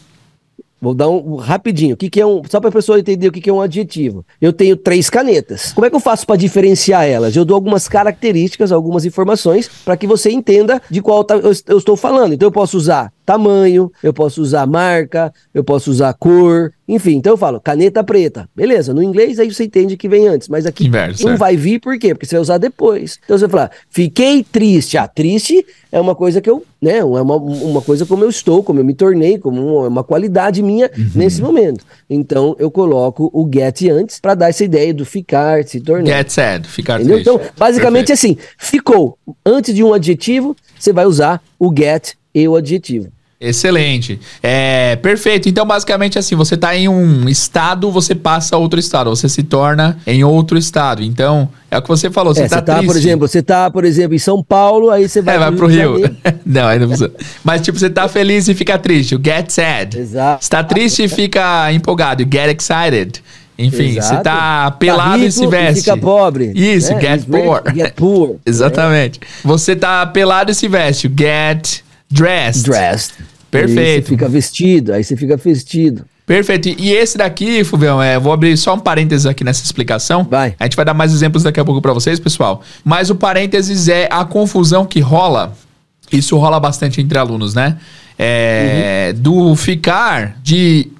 [0.82, 1.94] Vou dar um rapidinho.
[1.94, 2.42] O que, que é um.
[2.50, 4.26] Só para a pessoa entender o que, que é um adjetivo.
[4.40, 5.72] Eu tenho três canetas.
[5.72, 7.36] Como é que eu faço para diferenciar elas?
[7.36, 11.78] Eu dou algumas características, algumas informações, para que você entenda de qual tá, eu, eu
[11.78, 12.34] estou falando.
[12.34, 17.12] Então eu posso usar tamanho, eu posso usar marca, eu posso usar cor, enfim.
[17.12, 18.48] Então eu falo caneta preta.
[18.54, 21.36] Beleza, no inglês aí você entende que vem antes, mas aqui Inverso, não é.
[21.36, 22.14] vai vir por quê?
[22.14, 23.18] Porque você vai usar depois.
[23.24, 24.98] Então você vai falar, fiquei triste.
[24.98, 28.62] Ah, triste é uma coisa que eu, né, é uma, uma coisa como eu estou,
[28.62, 31.10] como eu me tornei, como uma, uma qualidade minha uhum.
[31.14, 31.84] nesse momento.
[32.10, 36.06] Então eu coloco o get antes para dar essa ideia do ficar, se tornar.
[36.06, 37.22] Get said, ficar Entendeu?
[37.22, 37.30] triste.
[37.30, 38.36] Então, basicamente Perfeito.
[38.40, 39.16] assim, ficou.
[39.46, 43.10] Antes de um adjetivo, você vai usar o get e o adjetivo.
[43.42, 44.20] Excelente.
[44.40, 45.48] É, perfeito.
[45.48, 49.42] Então, basicamente assim, você está em um estado, você passa a outro estado, você se
[49.42, 51.02] torna em outro estado.
[51.02, 53.84] Então, é o que você falou, você, é, tá, tá por exemplo, você tá, por
[53.84, 55.98] exemplo, em São Paulo, aí você vai, é, vai pro Rio.
[56.46, 57.12] não, ainda não precisa.
[57.42, 59.98] Mas tipo, você tá feliz e fica triste, o get sad.
[59.98, 60.40] Exato.
[60.40, 63.20] Está triste e fica empolgado, get excited.
[63.58, 64.16] Enfim, Exato.
[64.16, 65.80] você tá pelado tá rico, e se veste.
[65.80, 66.52] Fica pobre.
[66.54, 67.00] Isso, né?
[67.00, 67.62] get poor.
[67.74, 68.36] Get poor.
[68.46, 69.20] Exatamente.
[69.20, 69.26] É.
[69.44, 72.64] Você tá pelado e se veste, get dressed.
[72.64, 73.14] Dressed.
[73.50, 73.80] Perfeito.
[73.80, 76.04] Aí você fica vestido, aí você fica vestido.
[76.24, 76.68] Perfeito.
[76.68, 80.24] E esse daqui, Fulvião, é, vou abrir só um parênteses aqui nessa explicação.
[80.24, 80.54] Vai.
[80.58, 82.62] A gente vai dar mais exemplos daqui a pouco para vocês, pessoal.
[82.84, 85.54] Mas o parênteses é a confusão que rola.
[86.10, 87.76] Isso rola bastante entre alunos, né?
[88.18, 89.20] É, uhum.
[89.22, 90.90] Do ficar de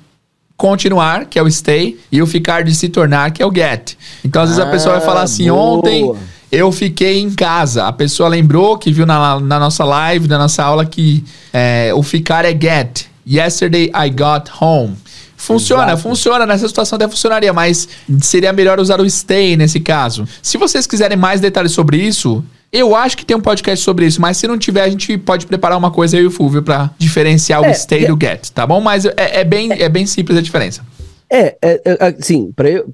[0.57, 3.95] continuar, que é o stay, e o ficar de se tornar, que é o get.
[4.25, 5.61] Então, às vezes a pessoa vai falar assim: boa.
[5.61, 6.13] ontem
[6.53, 7.87] eu fiquei em casa.
[7.87, 12.03] A pessoa lembrou que viu na, na nossa live, na nossa aula, que é, o
[12.03, 13.07] ficar é get.
[13.27, 14.95] Yesterday I got home.
[15.35, 16.03] Funciona, Exato.
[16.03, 16.47] funciona.
[16.47, 17.89] Nessa situação até funcionaria, mas
[18.21, 20.29] seria melhor usar o stay nesse caso.
[20.43, 24.21] Se vocês quiserem mais detalhes sobre isso, eu acho que tem um podcast sobre isso,
[24.21, 27.65] mas se não tiver, a gente pode preparar uma coisa e o Fulvio pra diferenciar
[27.65, 28.81] é, o stay é, do get, tá bom?
[28.81, 30.85] Mas é, é bem, é, bem simples a diferença.
[31.31, 32.87] É, é, é assim, pra eu,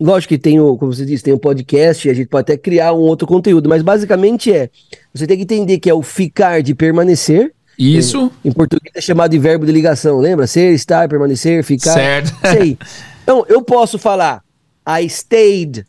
[0.00, 2.56] Lógico que tem o, como você disse, tem o um podcast, a gente pode até
[2.56, 4.70] criar um outro conteúdo, mas basicamente é,
[5.12, 7.52] você tem que entender que é o ficar de permanecer.
[7.78, 8.32] Isso.
[8.44, 10.46] Em, em português é chamado de verbo de ligação, lembra?
[10.46, 11.92] Ser, estar, permanecer, ficar.
[11.92, 12.34] Certo.
[12.50, 12.78] Sei.
[13.22, 14.42] Então, eu posso falar
[14.84, 15.86] I stayed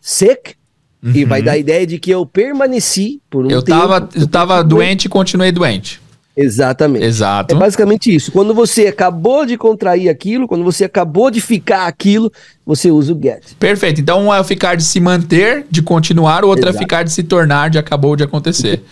[0.00, 0.54] sick,
[1.02, 1.12] uhum.
[1.14, 3.78] e vai dar a ideia de que eu permaneci por um eu tempo.
[3.78, 6.01] Tava, eu tava doente e continuei doente.
[6.36, 7.04] Exatamente.
[7.04, 7.54] Exato.
[7.54, 8.32] É basicamente isso.
[8.32, 12.32] Quando você acabou de contrair aquilo, quando você acabou de ficar aquilo,
[12.64, 13.54] você usa o get.
[13.58, 14.00] Perfeito.
[14.00, 16.78] Então, um é ficar de se manter, de continuar, o outro é Exato.
[16.78, 18.82] é ficar de se tornar, de acabou de acontecer.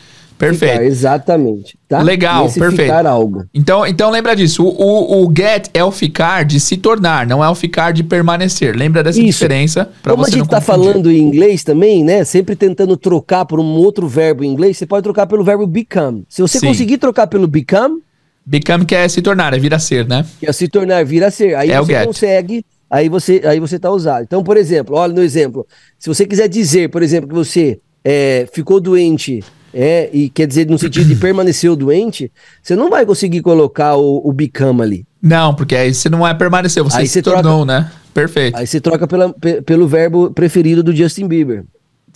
[0.40, 0.72] Perfeito.
[0.72, 1.78] Ficar, exatamente.
[1.86, 2.00] Tá?
[2.00, 2.84] Legal, Nesse perfeito.
[2.84, 3.44] Ficar algo.
[3.52, 4.64] Então, então lembra disso.
[4.64, 8.02] O, o, o, get é o ficar de se tornar, não é o ficar de
[8.02, 8.74] permanecer.
[8.74, 9.26] Lembra dessa Isso.
[9.26, 9.90] diferença?
[10.02, 12.24] Como a gente está falando em inglês também, né?
[12.24, 16.24] Sempre tentando trocar por um outro verbo em inglês, você pode trocar pelo verbo become.
[16.26, 16.68] Se você Sim.
[16.68, 18.00] conseguir trocar pelo become.
[18.46, 20.24] Become que é se tornar, é vir a ser, né?
[20.42, 21.54] É se tornar, vir a ser.
[21.54, 24.22] Aí é você consegue aí você aí você está usado.
[24.22, 25.66] Então, por exemplo, olha no exemplo,
[25.98, 30.66] se você quiser dizer, por exemplo, que você é, ficou doente é, e quer dizer
[30.68, 32.30] no sentido de permaneceu doente,
[32.62, 35.06] você não vai conseguir colocar o, o become ali.
[35.22, 37.90] Não, porque aí você não é permanecer, você aí se troca, tornou, né?
[38.12, 38.56] Perfeito.
[38.56, 41.64] Aí você troca pela, pelo verbo preferido do Justin Bieber.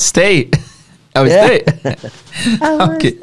[0.01, 0.51] Stay.
[1.15, 1.31] É o é.
[1.31, 1.65] stay?
[2.81, 3.19] ok.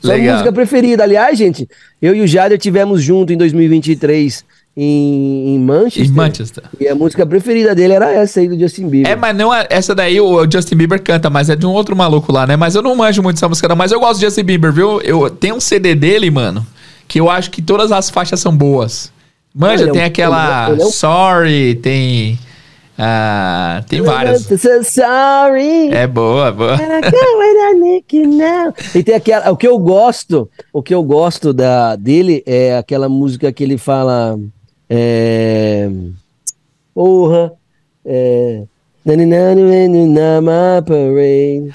[0.00, 1.02] Sua música preferida.
[1.02, 1.68] Aliás, gente,
[2.00, 4.44] eu e o Jader tivemos junto em 2023
[4.76, 6.04] em, em, Manchester.
[6.04, 6.64] Em Manchester.
[6.80, 9.12] E a música preferida dele era essa aí do Justin Bieber.
[9.12, 11.94] É, mas não é, essa daí o Justin Bieber canta, mas é de um outro
[11.94, 12.56] maluco lá, né?
[12.56, 13.76] Mas eu não manjo muito essa música, não.
[13.76, 15.00] Mas eu gosto do Justin Bieber, viu?
[15.00, 16.66] Eu tenho um CD dele, mano,
[17.06, 19.12] que eu acho que todas as faixas são boas.
[19.54, 20.90] Manja, tem é um, aquela é um...
[20.90, 22.36] Sorry, tem.
[22.98, 24.42] Ah, tem várias.
[24.88, 25.92] Sorry.
[25.92, 26.76] É boa, boa.
[28.92, 33.08] e tem aquela, o que eu gosto, o que eu gosto da dele é aquela
[33.08, 34.36] música que ele fala
[34.88, 35.88] é...
[36.94, 37.52] Porra.
[38.04, 38.62] É...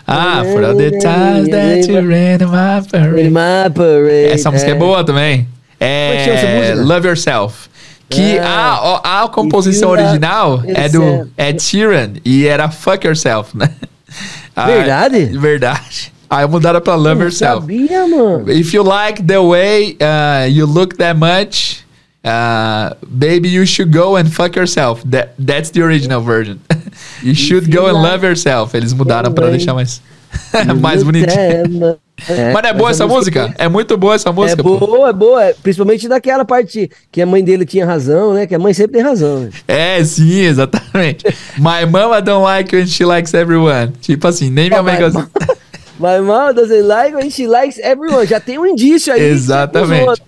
[0.07, 3.29] Ah, for all the times that you ran my parade.
[3.29, 4.31] My parade.
[4.31, 5.47] Essa música é, é boa também.
[5.79, 7.69] É, é Love Yourself.
[8.09, 8.99] Que ah.
[9.03, 13.69] a, a composição original é do Ed Sheeran e era Fuck Yourself, né?
[14.65, 15.31] Verdade?
[15.35, 16.11] Ah, verdade.
[16.27, 17.61] Aí mudaram pra Love Yourself.
[17.61, 18.51] Sabia, mano.
[18.51, 21.85] If you like the way uh, you look that much,
[22.23, 25.01] Uh, baby, you should go and fuck yourself.
[25.03, 26.59] That, that's the original version.
[27.23, 28.75] you should go and love yourself.
[28.75, 30.01] Eles mudaram para deixar mais,
[30.81, 31.97] mais bonitinho.
[32.27, 33.43] É, Mas é boa essa, essa música?
[33.43, 33.63] música?
[33.63, 34.59] É muito boa essa música.
[34.59, 35.07] É boa, pô.
[35.07, 35.53] é boa.
[35.63, 38.45] Principalmente daquela parte que a mãe dele tinha razão, né?
[38.45, 39.39] Que a mãe sempre tem razão.
[39.39, 39.49] Né?
[39.65, 41.25] É, sim, exatamente.
[41.57, 43.93] My mama don't like when she likes everyone.
[44.01, 45.29] Tipo assim, nem minha mãe gosta.
[45.97, 48.25] My mama doesn't like when she likes everyone.
[48.25, 49.21] Já tem um indício aí.
[49.21, 50.21] Exatamente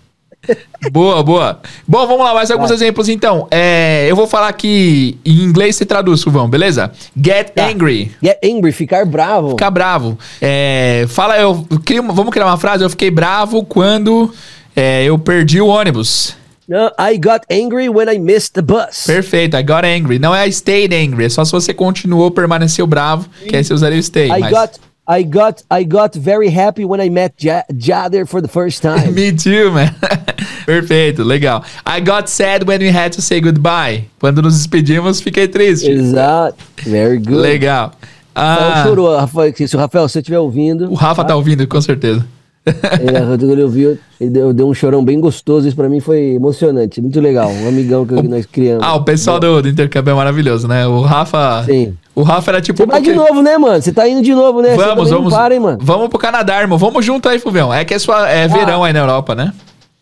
[0.91, 1.59] boa, boa.
[1.87, 2.75] Bom, vamos lá, mais alguns Vai.
[2.75, 3.47] exemplos então.
[3.51, 6.91] É, eu vou falar aqui em inglês você traduz, Silvão, beleza?
[7.15, 7.67] Get tá.
[7.67, 8.11] angry.
[8.21, 9.51] Get angry, ficar bravo.
[9.51, 10.17] Ficar bravo.
[10.41, 12.83] É, fala, eu crio, vamos criar uma frase.
[12.83, 14.33] Eu fiquei bravo quando
[14.75, 16.35] é, eu perdi o ônibus.
[16.67, 19.05] No, I got angry when I missed the bus.
[19.05, 20.19] Perfeito, I got angry.
[20.19, 23.73] Não é I stayed angry, é só se você continuou, permaneceu bravo, que aí você
[23.73, 24.27] usaria o stay.
[24.27, 24.51] I mas...
[24.51, 24.79] got
[25.11, 29.13] I got I got very happy when I met Jader for the first time.
[29.19, 29.93] Me too, man.
[30.65, 31.65] Perfeito, legal.
[31.85, 34.05] I got sad when we had to say goodbye.
[34.21, 35.89] Quando nos despedimos, fiquei triste.
[35.89, 36.55] Exato.
[36.85, 37.41] Very good.
[37.41, 37.91] Legal.
[38.33, 40.89] Ah, chorou, Rafael, se o Rafael, você estiver ouvindo.
[40.89, 42.25] O Rafa tá, tá ouvindo, com certeza.
[42.65, 45.67] Ele, ele ouviu, ele deu, deu, um chorão bem gostoso.
[45.67, 47.49] Isso pra mim foi emocionante, muito legal.
[47.49, 48.85] Um amigão que o, nós criamos.
[48.85, 50.85] Ah, o pessoal do, do intercâmbio é maravilhoso, né?
[50.85, 51.63] O Rafa.
[51.65, 51.97] Sim.
[52.13, 52.77] O Rafa era tipo.
[52.77, 53.81] Você vai de novo, né, mano?
[53.81, 54.75] Você tá indo de novo, né?
[54.75, 55.33] Vamos, vamos.
[55.33, 55.79] Para, hein, mano?
[55.81, 56.77] Vamos pro Canadá, irmão.
[56.77, 57.73] Vamos junto aí, Fulvião.
[57.73, 58.47] É que é, sua, é ah.
[58.47, 59.53] verão aí na Europa, né?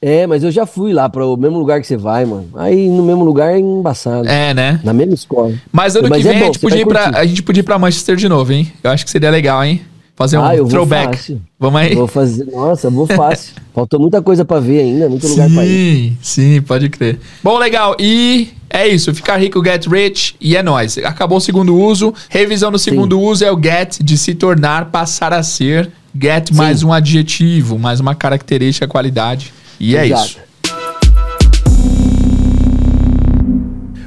[0.01, 2.47] É, mas eu já fui lá para o mesmo lugar que você vai, mano.
[2.55, 4.27] Aí no mesmo lugar é embaçado.
[4.29, 4.79] É, né?
[4.83, 5.53] Na mesma escola.
[5.71, 7.43] Mas ano mas que é vem é bom, a, gente podia ir pra, a gente
[7.43, 8.71] podia ir pra Manchester de novo, hein?
[8.81, 9.81] Eu acho que seria legal, hein?
[10.19, 11.15] Fazer um ah, eu throwback.
[11.15, 11.41] Fácil.
[11.57, 11.95] Vamos aí?
[11.95, 12.45] Vou fazer.
[12.51, 13.53] Nossa, vou fácil.
[13.73, 16.17] Faltou muita coisa para ver ainda, muito sim, lugar pra ir.
[16.21, 17.17] Sim, pode crer.
[17.41, 17.95] Bom, legal.
[17.97, 19.15] E é isso.
[19.15, 20.97] Ficar rico, get rich e é nóis.
[20.97, 22.13] Acabou o segundo uso.
[22.27, 23.23] Revisão do segundo sim.
[23.23, 25.89] uso é o get de se tornar, passar a ser.
[26.13, 26.53] Get sim.
[26.53, 29.53] mais um adjetivo, mais uma característica, qualidade.
[29.79, 30.21] E é Exato.
[30.21, 30.37] é isso.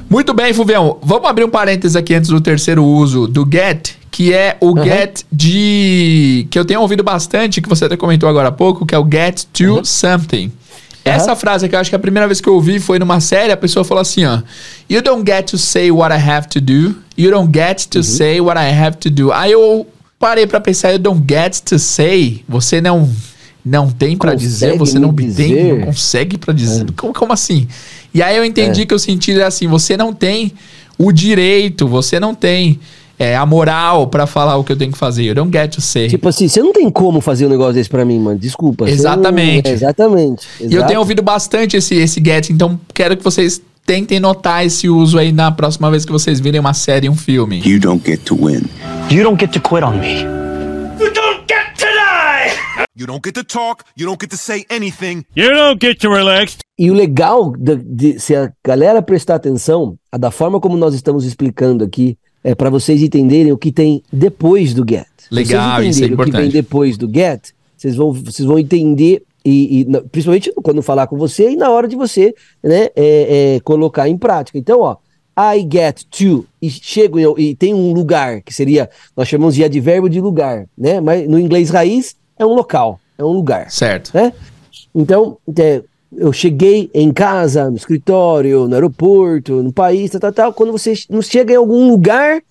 [0.07, 0.99] Muito bem, Fuvião.
[1.01, 4.83] Vamos abrir um parênteses aqui antes do terceiro uso do get, que é o uhum.
[4.83, 6.45] get de.
[6.51, 9.07] que eu tenho ouvido bastante, que você até comentou agora há pouco, que é o
[9.11, 9.83] get to uhum.
[9.83, 10.51] something.
[11.03, 13.51] Essa frase que eu acho que a primeira vez que eu ouvi foi numa série,
[13.51, 14.39] a pessoa falou assim, ó.
[14.87, 16.95] You don't get to say what I have to do.
[17.17, 18.03] You don't get to uhum.
[18.03, 19.33] say what I have to do.
[19.33, 19.87] Aí eu
[20.19, 22.43] parei para pensar, you don't get to say.
[22.47, 23.09] Você não
[23.65, 25.47] não tem para dizer, você não dizer?
[25.47, 26.83] tem, não consegue para dizer.
[26.83, 26.93] É.
[26.95, 27.67] Como, como assim?
[28.13, 28.85] E aí eu entendi é.
[28.85, 30.53] que o sentido é assim, você não tem
[30.99, 32.79] o direito, você não tem
[33.17, 35.25] é, a moral para falar o que eu tenho que fazer.
[35.25, 36.07] Eu don't get to say.
[36.07, 38.39] Tipo assim, você não tem como fazer um negócio desse para mim, mano.
[38.39, 38.89] Desculpa.
[38.89, 39.65] Exatamente.
[39.65, 39.71] Não...
[39.71, 40.47] É, exatamente.
[40.59, 44.87] E eu tenho ouvido bastante esse, esse get, então quero que vocês tentem notar esse
[44.89, 47.61] uso aí na próxima vez que vocês virem uma série, um filme.
[47.65, 48.63] You don't get to win.
[49.11, 50.43] You don't get to quit on me.
[52.95, 55.25] You don't get to talk, you don't get to say anything.
[55.35, 56.57] You don't get to relax.
[56.77, 60.93] E o legal de, de, se a galera prestar atenção, a da forma como nós
[60.93, 65.07] estamos explicando aqui é para vocês entenderem o que tem depois do get.
[65.31, 66.35] Legal, vocês isso é importante.
[66.35, 70.81] O que vem depois do get, vocês vão, vocês vão entender e, e, principalmente quando
[70.81, 74.57] falar com você e na hora de você né, é, é, colocar em prática.
[74.57, 74.97] Então, ó,
[75.37, 80.09] I get to e chego e tem um lugar que seria nós chamamos de advérbio
[80.09, 81.01] de lugar, né?
[81.01, 83.71] Mas no inglês raiz é um local, é um lugar.
[83.71, 84.11] Certo.
[84.13, 84.31] Né?
[84.93, 85.81] Então, é,
[86.17, 90.53] eu cheguei em casa, no escritório, no aeroporto, no país, tal, tal, tal.
[90.53, 92.41] Quando você não chega em algum lugar,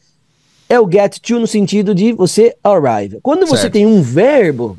[0.68, 3.18] é o get to no sentido de você arrive.
[3.22, 4.78] Quando você tem um verbo,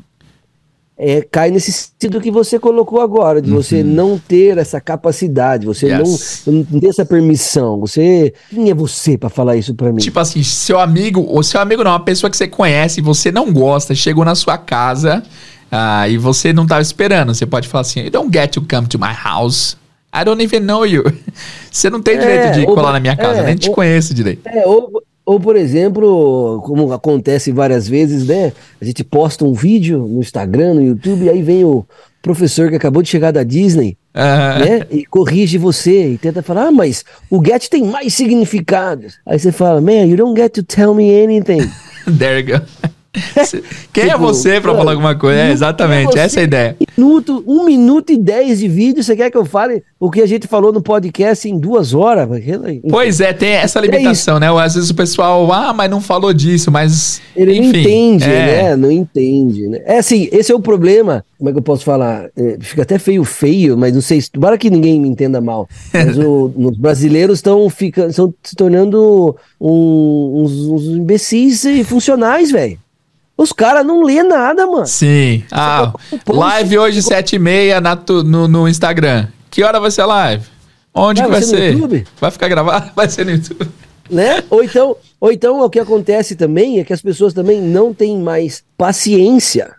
[0.96, 3.56] é, cai nesse sentido que você colocou agora, de uhum.
[3.56, 6.42] você não ter essa capacidade, você yes.
[6.46, 7.80] não, não ter essa permissão.
[7.80, 8.32] Você.
[8.50, 9.98] Quem é você para falar isso para mim?
[9.98, 13.32] Tipo assim, seu amigo, ou seu amigo não, uma pessoa que você conhece e você
[13.32, 15.22] não gosta, chegou na sua casa
[15.76, 17.34] ah, e você não tava esperando.
[17.34, 19.76] Você pode falar assim: You don't get to come to my house.
[20.14, 21.02] I don't even know you.
[21.68, 24.14] Você não tem direito é, de colar na minha casa, é, nem te ou, conheço
[24.14, 24.46] direito.
[24.46, 28.52] É, ou, ou, por exemplo, como acontece várias vezes, né?
[28.80, 31.84] A gente posta um vídeo no Instagram, no YouTube, e aí vem o
[32.22, 34.86] professor que acabou de chegar da Disney, né?
[34.88, 39.18] E corrige você e tenta falar, ah, mas o get tem mais significados.
[39.26, 41.68] Aí você fala, man, you don't get to tell me anything.
[42.06, 42.90] There you go.
[43.92, 45.40] Quem é tipo, é você para falar alguma coisa?
[45.40, 46.76] É, exatamente, é essa é a ideia.
[46.96, 50.26] Minuto, um minuto e dez de vídeo, você quer que eu fale o que a
[50.26, 52.28] gente falou no podcast em duas horas?
[52.90, 54.48] Pois é, tem essa é limitação, é né?
[54.60, 57.22] Às vezes o pessoal, ah, mas não falou disso, mas.
[57.36, 58.46] Ele enfim, não entende, é.
[58.46, 58.76] né?
[58.76, 59.68] Não entende.
[59.68, 59.80] Né?
[59.84, 61.24] É assim, esse é o problema.
[61.38, 62.28] Como é que eu posso falar?
[62.36, 65.68] É, fica até feio, feio, mas não sei, para que ninguém me entenda mal.
[65.92, 72.78] Mas o, os brasileiros estão se tornando um, uns, uns imbecis funcionais, velho.
[73.44, 74.86] Os caras não lê nada, mano.
[74.86, 75.44] Sim.
[75.52, 75.92] Ah,
[76.26, 77.78] live hoje, sete e meia
[78.24, 79.26] no, no Instagram.
[79.50, 80.46] Que hora vai ser a live?
[80.94, 81.76] Onde vai, vai ser?
[81.76, 82.06] ser?
[82.18, 82.90] Vai ficar gravado?
[82.96, 83.68] Vai ser no YouTube.
[84.08, 84.42] Né?
[84.48, 88.16] Ou então, ou então o que acontece também é que as pessoas também não têm
[88.16, 89.74] mais paciência.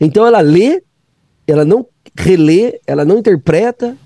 [0.00, 0.80] Então ela lê,
[1.44, 1.84] ela não
[2.16, 3.96] relê, ela não interpreta.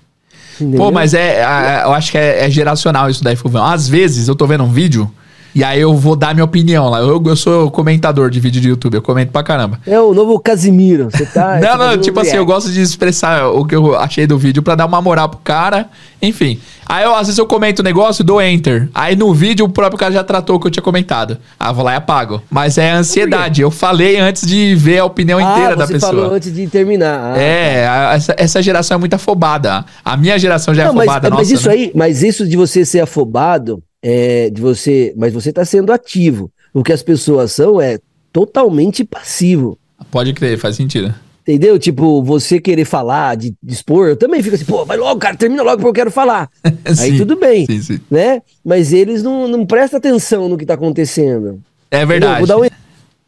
[0.55, 0.79] Entendeu?
[0.79, 3.63] Pô, mas é, é, eu acho que é, é geracional isso daí, Fulvão.
[3.63, 5.11] Às vezes eu tô vendo um vídeo
[5.57, 6.99] e aí eu vou dar minha opinião lá.
[6.99, 9.79] Eu, eu sou comentador de vídeo de YouTube, eu comento pra caramba.
[9.87, 11.09] É o novo Casimiro.
[11.09, 11.57] Você tá.
[11.59, 14.75] não, não, tipo assim, eu gosto de expressar o que eu achei do vídeo pra
[14.75, 15.89] dar uma moral pro cara.
[16.21, 16.59] Enfim.
[16.85, 18.87] Aí eu, às vezes eu comento o negócio dou enter.
[18.93, 21.39] Aí no vídeo o próprio cara já tratou o que eu tinha comentado.
[21.59, 22.39] Eu vou lá e apago.
[22.51, 23.59] Mas é ansiedade.
[23.63, 26.11] Eu falei antes de ver a opinião ah, inteira da pessoa.
[26.11, 27.33] Você falou antes de terminar.
[27.33, 28.13] Ah, é, tá.
[28.13, 29.83] essa, essa geração é muito afobada.
[30.05, 31.31] A minha geração já é não, afobada.
[31.31, 31.73] Mas, nossa, mas isso né?
[31.73, 36.51] aí, mas isso de você ser afobado é, de você, mas você está sendo ativo.
[36.73, 37.99] O que as pessoas são é
[38.31, 39.77] totalmente passivo.
[40.11, 41.13] Pode crer, faz sentido.
[41.41, 41.79] Entendeu?
[41.79, 45.63] Tipo, você querer falar, de dispor, eu também fico assim, pô, vai logo, cara, termina
[45.63, 46.49] logo porque eu quero falar.
[46.99, 47.99] Aí tudo bem, sim, sim.
[48.11, 48.41] né?
[48.65, 51.61] Mas eles não, não prestam atenção no que tá acontecendo.
[51.89, 52.39] É verdade.
[52.39, 52.69] Vou dar, um,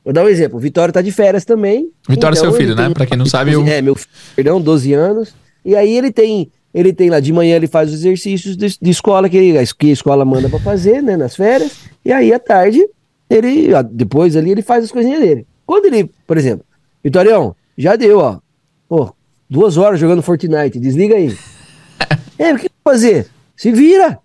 [0.03, 0.57] vou dar um exemplo.
[0.57, 1.91] O Vitória tá de férias também.
[2.09, 2.89] Vitória então, é seu filho, né?
[2.89, 3.65] Pra quem não sabe, eu...
[3.65, 5.33] É, meu filho, perdão, 12 anos.
[5.63, 8.89] E aí ele tem ele tem lá de manhã, ele faz os exercícios de, de
[8.89, 11.77] escola que, ele, que a escola manda para fazer, né, nas férias.
[12.05, 12.87] E aí, à tarde,
[13.29, 15.47] ele, depois ali, ele faz as coisinhas dele.
[15.65, 16.65] Quando ele, por exemplo,
[17.03, 18.39] Vitorião, já deu, ó.
[18.87, 19.13] Pô,
[19.49, 21.35] duas horas jogando Fortnite, desliga aí.
[22.37, 23.27] é, o que fazer?
[23.55, 24.19] Se vira.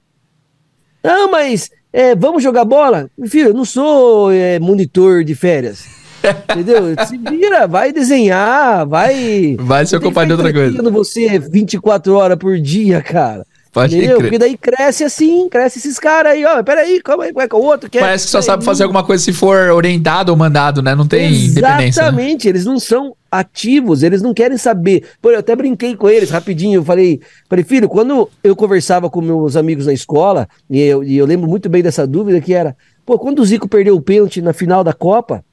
[1.03, 3.11] Não, mas é, vamos jogar bola?
[3.27, 6.04] Filho, eu não sou é, monitor de férias.
[6.51, 7.07] Entendeu?
[7.07, 9.57] Se vira, vai desenhar, vai.
[9.59, 10.83] Vai se ocupar de outra coisa.
[10.91, 13.45] você 24 horas por dia, cara.
[13.75, 14.21] Pode Entendeu?
[14.21, 16.63] Porque daí cresce assim, cresce esses caras aí, ó.
[16.63, 17.99] Peraí, calma aí, como é que é o outro quer?
[17.99, 20.95] Parece que só sabe fazer alguma coisa se for orientado ou mandado, né?
[20.95, 22.03] Não tem Exatamente, independência.
[22.03, 22.09] Né?
[22.09, 22.51] Exatamente, né?
[22.51, 25.03] eles não são ativos, eles não querem saber.
[25.21, 29.21] Pô, eu até brinquei com eles rapidinho, eu falei, falei, filho, quando eu conversava com
[29.21, 32.77] meus amigos na escola, e eu, e eu lembro muito bem dessa dúvida que era,
[33.05, 35.45] pô, quando o Zico perdeu o pênalti na final da Copa,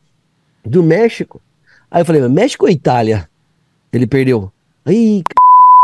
[0.66, 1.42] do México.
[1.90, 3.30] Aí eu falei, México ou Itália?
[3.92, 4.52] Ele perdeu.
[4.86, 5.22] Aí,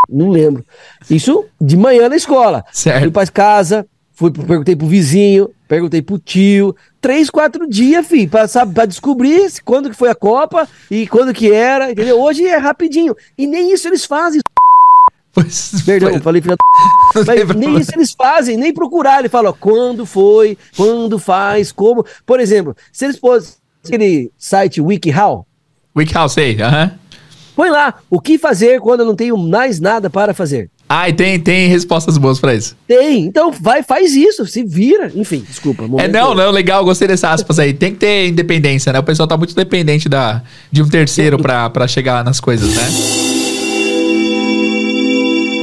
[0.09, 0.65] não lembro.
[1.09, 2.63] Isso de manhã na escola.
[2.71, 3.01] Certo.
[3.03, 6.75] Fui pra casa, fui, perguntei pro vizinho, perguntei pro tio.
[7.01, 11.33] Três, quatro dias, filho, pra, sabe, pra descobrir quando que foi a Copa e quando
[11.33, 12.19] que era, entendeu?
[12.19, 13.15] Hoje é rapidinho.
[13.37, 14.41] E nem isso eles fazem.
[15.33, 16.19] Pois, Perdão, foi.
[16.19, 16.55] falei filha
[17.13, 19.19] Mas nem isso eles fazem, nem procurar.
[19.19, 22.03] Ele fala, ó, quando foi, quando faz, como.
[22.25, 23.53] Por exemplo, se eles fossem
[23.89, 25.45] aquele site WikiHow?
[25.95, 26.91] WikiHow, sei, aham.
[27.55, 30.69] Põe lá, o que fazer quando eu não tenho mais nada para fazer.
[30.89, 32.77] Ah, e tem, tem respostas boas para isso.
[32.87, 35.11] Tem, então vai, faz isso, se vira.
[35.15, 35.83] Enfim, desculpa.
[35.97, 37.73] É, não, não, legal, gostei dessas aspas aí.
[37.73, 38.99] Tem que ter independência, né?
[38.99, 43.26] O pessoal tá muito dependente da, de um terceiro para chegar nas coisas, né?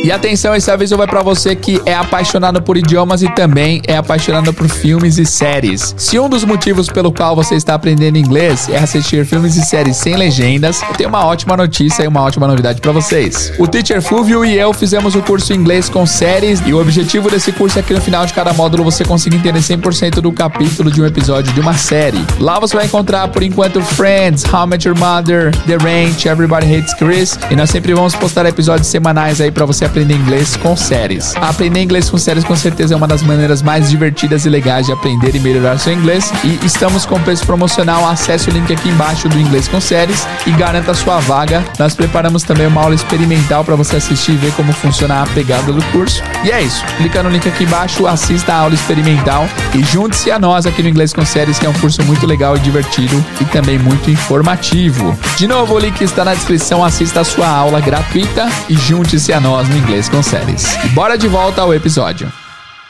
[0.05, 3.97] E atenção, esse aviso vai para você que é apaixonado por idiomas e também é
[3.97, 5.95] apaixonado por filmes e séries.
[5.97, 9.97] Se um dos motivos pelo qual você está aprendendo inglês é assistir filmes e séries
[9.97, 13.51] sem legendas, eu tenho uma ótima notícia e uma ótima novidade para vocês.
[13.59, 17.51] O Teacher Fulvio e eu fizemos o curso inglês com séries e o objetivo desse
[17.51, 21.01] curso é que no final de cada módulo você consiga entender 100% do capítulo de
[21.01, 22.23] um episódio de uma série.
[22.39, 26.67] Lá você vai encontrar, por enquanto, Friends, How I Met Your Mother, The Ranch, Everybody
[26.67, 30.76] Hates Chris e nós sempre vamos postar episódios semanais aí para você aprender inglês com
[30.76, 31.36] séries.
[31.36, 34.92] Aprender inglês com séries com certeza é uma das maneiras mais divertidas e legais de
[34.92, 36.32] aprender e melhorar seu inglês.
[36.42, 38.05] E estamos com preço promocional.
[38.09, 41.64] Acesse o link aqui embaixo do Inglês com Séries e garanta a sua vaga.
[41.78, 45.72] Nós preparamos também uma aula experimental para você assistir e ver como funciona a pegada
[45.72, 46.24] do curso.
[46.42, 46.84] E é isso.
[46.97, 50.88] Clica no link aqui embaixo, assista a aula experimental e junte-se a nós aqui no
[50.88, 55.16] Inglês com Séries, que é um curso muito legal e divertido e também muito informativo.
[55.36, 56.82] De novo, o link está na descrição.
[56.84, 60.64] Assista a sua aula gratuita e junte-se a nós no Inglês com Séries.
[60.95, 62.32] Bora de volta ao episódio.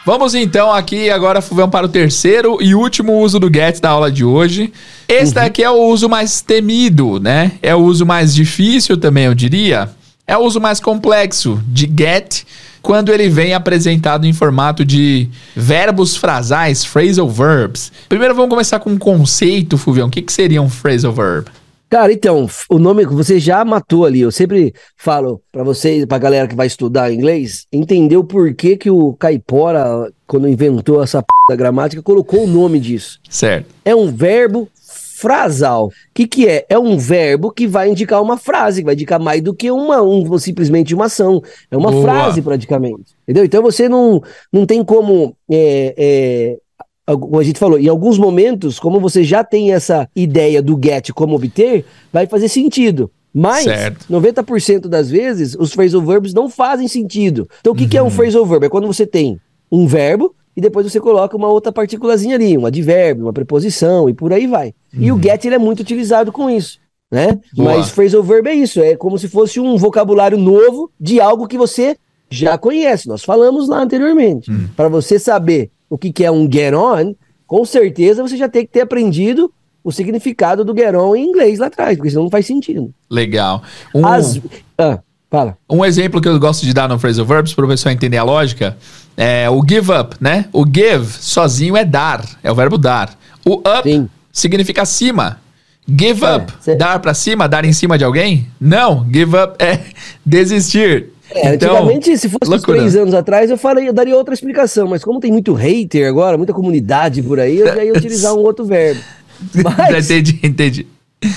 [0.06, 4.12] Vamos então aqui agora vamos para o terceiro e último uso do get da aula
[4.12, 4.72] de hoje.
[5.08, 5.34] Esse uhum.
[5.34, 7.52] daqui é o uso mais temido, né?
[7.60, 9.90] É o uso mais difícil também, eu diria.
[10.24, 12.44] É o uso mais complexo de get
[12.80, 17.90] quando ele vem apresentado em formato de verbos frasais, phrasal verbs.
[18.08, 20.06] Primeiro vamos começar com um conceito, Fulvião.
[20.06, 21.48] O que, que seria um phrasal verb?
[21.94, 24.20] Cara, então, o nome que você já matou ali.
[24.20, 28.90] Eu sempre falo para vocês, pra galera que vai estudar inglês, entender o porquê que
[28.90, 33.20] o Caipora, quando inventou essa p da gramática, colocou o nome disso.
[33.30, 33.66] Certo.
[33.84, 34.68] É um verbo
[35.14, 35.86] frasal.
[35.86, 36.66] O que, que é?
[36.68, 40.02] É um verbo que vai indicar uma frase, que vai indicar mais do que uma,
[40.02, 41.40] um, simplesmente uma ação.
[41.70, 42.02] É uma Boa.
[42.02, 43.14] frase, praticamente.
[43.22, 43.44] Entendeu?
[43.44, 44.20] Então você não,
[44.52, 46.58] não tem como é, é,
[47.06, 51.10] como a gente falou, em alguns momentos, como você já tem essa ideia do get
[51.12, 53.10] como obter, vai fazer sentido.
[53.32, 54.06] Mas, certo.
[54.08, 57.48] 90% das vezes, os phrasal verbs não fazem sentido.
[57.60, 57.88] Então, o que, uhum.
[57.88, 58.10] que é um uhum.
[58.10, 58.64] phrasal verb?
[58.64, 59.40] É quando você tem
[59.70, 64.14] um verbo e depois você coloca uma outra partículazinha ali, um advérbio, uma preposição e
[64.14, 64.72] por aí vai.
[64.94, 65.02] Uhum.
[65.02, 65.22] E o uhum.
[65.22, 66.78] get ele é muito utilizado com isso.
[67.10, 67.38] Né?
[67.56, 71.58] Mas phrasal verb é isso, é como se fosse um vocabulário novo de algo que
[71.58, 71.96] você
[72.30, 73.08] já conhece.
[73.08, 74.50] Nós falamos lá anteriormente.
[74.50, 74.68] Uhum.
[74.76, 77.14] Para você saber o que, que é um get on,
[77.46, 79.52] com certeza você já tem que ter aprendido
[79.84, 82.92] o significado do get on em inglês lá atrás, porque senão não faz sentido.
[83.08, 83.62] Legal.
[83.94, 84.40] Um, As...
[84.76, 84.98] ah,
[85.30, 85.56] fala.
[85.70, 88.24] Um exemplo que eu gosto de dar no phrasal verbs para o pessoal entender a
[88.24, 88.76] lógica
[89.16, 90.46] é o give up, né?
[90.52, 93.16] O give sozinho é dar, é o verbo dar.
[93.46, 94.08] O up Sim.
[94.32, 95.38] significa acima.
[95.86, 96.74] Give é, up, cê...
[96.74, 98.48] dar para cima, dar em cima de alguém?
[98.60, 99.78] Não, give up é
[100.26, 101.13] desistir.
[101.34, 102.78] É, então, antigamente, se fosse loucura.
[102.78, 106.36] três anos atrás, eu, faria, eu daria outra explicação, mas como tem muito hater agora,
[106.36, 109.00] muita comunidade por aí, eu já ia utilizar um outro verbo.
[109.52, 110.10] Mas...
[110.10, 110.86] entendi, entendi.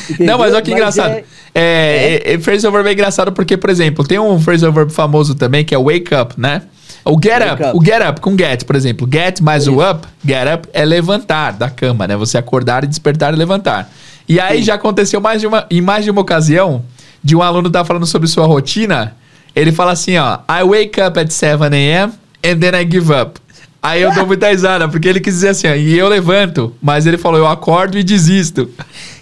[0.10, 0.28] Entendeu?
[0.28, 1.12] Não, mas olha que mas engraçado.
[1.12, 1.24] É,
[1.56, 5.34] é, é, é, phrasal verb é engraçado porque, por exemplo, tem um phrasal verb famoso
[5.34, 6.64] também que é wake up, né?
[7.06, 9.74] O get up, up, o get up com get, por exemplo, get mais Isso.
[9.74, 12.18] o up, get up é levantar da cama, né?
[12.18, 13.90] Você acordar e despertar e levantar.
[14.28, 14.66] E aí Sim.
[14.66, 16.84] já aconteceu mais de uma, em mais de uma ocasião
[17.24, 19.16] de um aluno estar tá falando sobre sua rotina
[19.62, 20.40] ele fala assim, ó.
[20.48, 22.14] I wake up at 7 a.m.
[22.44, 23.40] and then I give up.
[23.82, 27.06] Aí eu dou muita risada, porque ele quis dizer assim, ó, e eu levanto, mas
[27.06, 28.70] ele falou, eu acordo e desisto.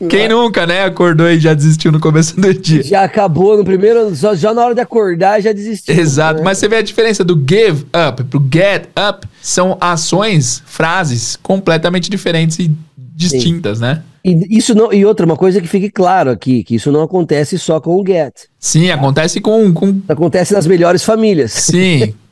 [0.09, 2.81] Quem nunca, né, acordou e já desistiu no começo do dia?
[2.81, 5.93] Já acabou no primeiro, só, já na hora de acordar já desistiu.
[5.93, 6.45] Exato, né?
[6.45, 12.09] mas você vê a diferença do give up pro get up, são ações, frases completamente
[12.09, 12.71] diferentes e
[13.15, 13.83] distintas, Sim.
[13.83, 14.03] né?
[14.23, 17.57] E, isso não, e outra, uma coisa que fique claro aqui, que isso não acontece
[17.57, 18.33] só com o get.
[18.59, 20.01] Sim, acontece com, com...
[20.07, 21.51] Acontece nas melhores famílias.
[21.51, 22.13] Sim.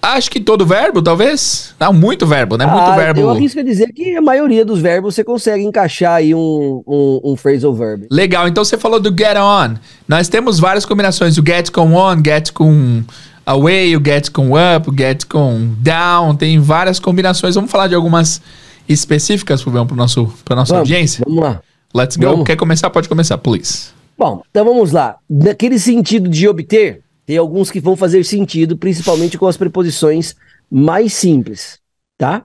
[0.00, 1.74] Acho que todo verbo, talvez.
[1.78, 2.64] Não, muito verbo, né?
[2.66, 3.20] Muito ah, verbo.
[3.20, 7.20] Eu arrisco a dizer que a maioria dos verbos você consegue encaixar aí um, um,
[7.24, 8.06] um phrasal verb.
[8.10, 9.74] Legal, então você falou do get on.
[10.06, 13.02] Nós temos várias combinações: o get com on, get com
[13.44, 16.36] away, o get com up, o get com down.
[16.36, 17.56] Tem várias combinações.
[17.56, 18.40] Vamos falar de algumas
[18.88, 21.24] específicas, Fulvião, para nosso, nossa vamos, audiência?
[21.26, 21.62] Vamos lá.
[21.94, 22.26] Let's go.
[22.26, 22.46] Vamos.
[22.46, 22.90] Quer começar?
[22.90, 23.90] Pode começar, please.
[24.16, 25.16] Bom, então vamos lá.
[25.28, 30.34] Naquele sentido de obter, tem alguns que vão fazer sentido, principalmente com as preposições
[30.70, 31.78] mais simples,
[32.18, 32.44] tá?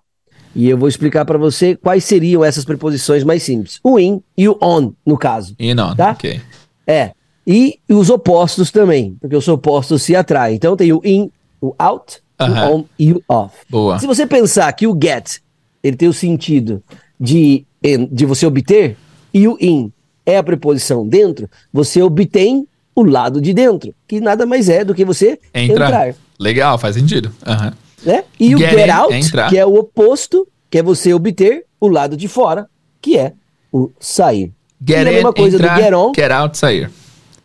[0.55, 3.79] E eu vou explicar para você quais seriam essas preposições mais simples.
[3.83, 5.53] O in e o on, no caso.
[5.59, 6.11] In on, tá?
[6.11, 6.41] ok.
[6.87, 7.11] É.
[7.45, 10.55] E os opostos também, porque os opostos se atraem.
[10.55, 11.29] Então tem o in,
[11.61, 12.69] o out, uh -huh.
[12.69, 13.55] o on e o off.
[13.69, 13.99] Boa.
[13.99, 15.39] Se você pensar que o get
[15.85, 16.81] ele tem o sentido
[17.19, 17.63] de,
[18.11, 18.97] de você obter,
[19.31, 19.91] e o in
[20.25, 24.95] é a preposição dentro, você obtém o lado de dentro, que nada mais é do
[24.95, 25.85] que você Entra.
[25.85, 26.15] entrar.
[26.39, 27.31] Legal, faz sentido.
[27.45, 27.71] Uhum.
[28.03, 28.23] Né?
[28.39, 31.87] E o get, get out, é que é o oposto, que é você obter o
[31.87, 32.67] lado de fora,
[32.99, 33.33] que é
[33.71, 34.51] o sair.
[34.85, 36.11] Get in, coisa entrar, do get on.
[36.15, 36.89] Get out, sair.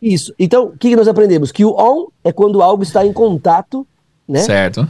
[0.00, 0.34] Isso.
[0.38, 1.52] Então, o que, que nós aprendemos?
[1.52, 3.86] Que o on é quando algo está em contato,
[4.26, 4.40] né?
[4.40, 4.88] Certo.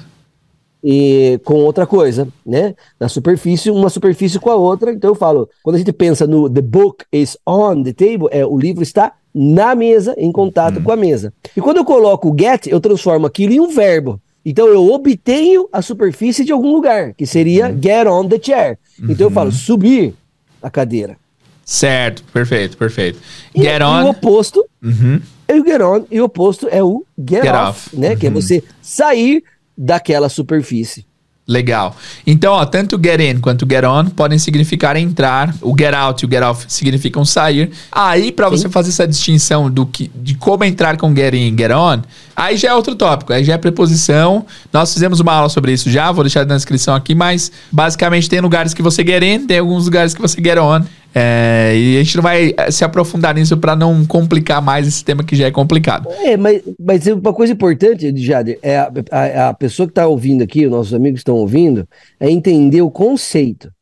[0.82, 2.74] E com outra coisa, né?
[2.98, 4.92] Na superfície, uma superfície com a outra.
[4.92, 8.44] Então eu falo, quando a gente pensa no the book is on the table, é
[8.46, 10.82] o livro está na mesa, em contato uhum.
[10.82, 11.32] com a mesa.
[11.56, 14.20] E quando eu coloco o get, eu transformo aquilo em um verbo.
[14.44, 17.78] Então eu obtenho a superfície de algum lugar, que seria uhum.
[17.80, 18.78] get on the chair.
[19.02, 19.56] Então eu falo uhum.
[19.56, 20.14] subir
[20.62, 21.16] a cadeira.
[21.64, 23.18] Certo, perfeito, perfeito.
[23.54, 24.04] E, get on.
[24.04, 25.20] O oposto uhum.
[25.46, 28.10] é o get on, e o oposto é o get, get off, off, né?
[28.10, 28.16] Uhum.
[28.16, 28.34] Que é uhum.
[28.34, 29.44] você sair
[29.80, 31.06] daquela superfície.
[31.48, 31.96] Legal.
[32.24, 35.52] Então, ó, tanto get in quanto get on podem significar entrar.
[35.60, 37.72] O get out e o get off significam sair.
[37.90, 41.50] Aí, para você fazer essa distinção do que, de como entrar com get in e
[41.50, 42.02] get on,
[42.36, 43.32] aí já é outro tópico.
[43.32, 44.46] Aí já é preposição.
[44.72, 48.40] Nós fizemos uma aula sobre isso já, vou deixar na descrição aqui, mas basicamente tem
[48.40, 50.84] lugares que você get in, tem alguns lugares que você get on.
[51.12, 55.04] É, e a gente não vai eh, se aprofundar nisso para não complicar mais esse
[55.04, 56.08] tema que já é complicado.
[56.24, 60.42] É, mas, mas uma coisa importante, Jader, é a, a, a pessoa que está ouvindo
[60.42, 61.86] aqui, os nossos amigos que estão ouvindo,
[62.18, 63.72] é entender o conceito.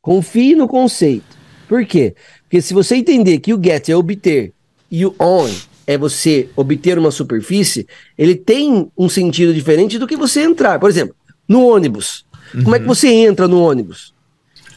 [0.00, 1.36] Confie no conceito.
[1.68, 2.14] Por quê?
[2.44, 4.52] Porque se você entender que o get é obter
[4.90, 5.48] e o on
[5.86, 10.78] é você obter uma superfície, ele tem um sentido diferente do que você entrar.
[10.78, 11.14] Por exemplo,
[11.46, 12.24] no ônibus.
[12.54, 12.64] Uhum.
[12.64, 12.94] Como é que uhum.
[12.94, 14.14] você entra no ônibus?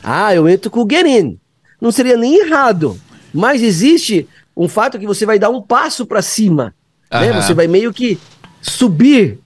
[0.03, 1.39] Ah, eu entro com o get in
[1.79, 2.99] não seria nem errado.
[3.33, 6.73] Mas existe um fato que você vai dar um passo para cima.
[7.11, 7.33] Né?
[7.33, 8.17] Você vai meio que
[8.61, 9.39] subir.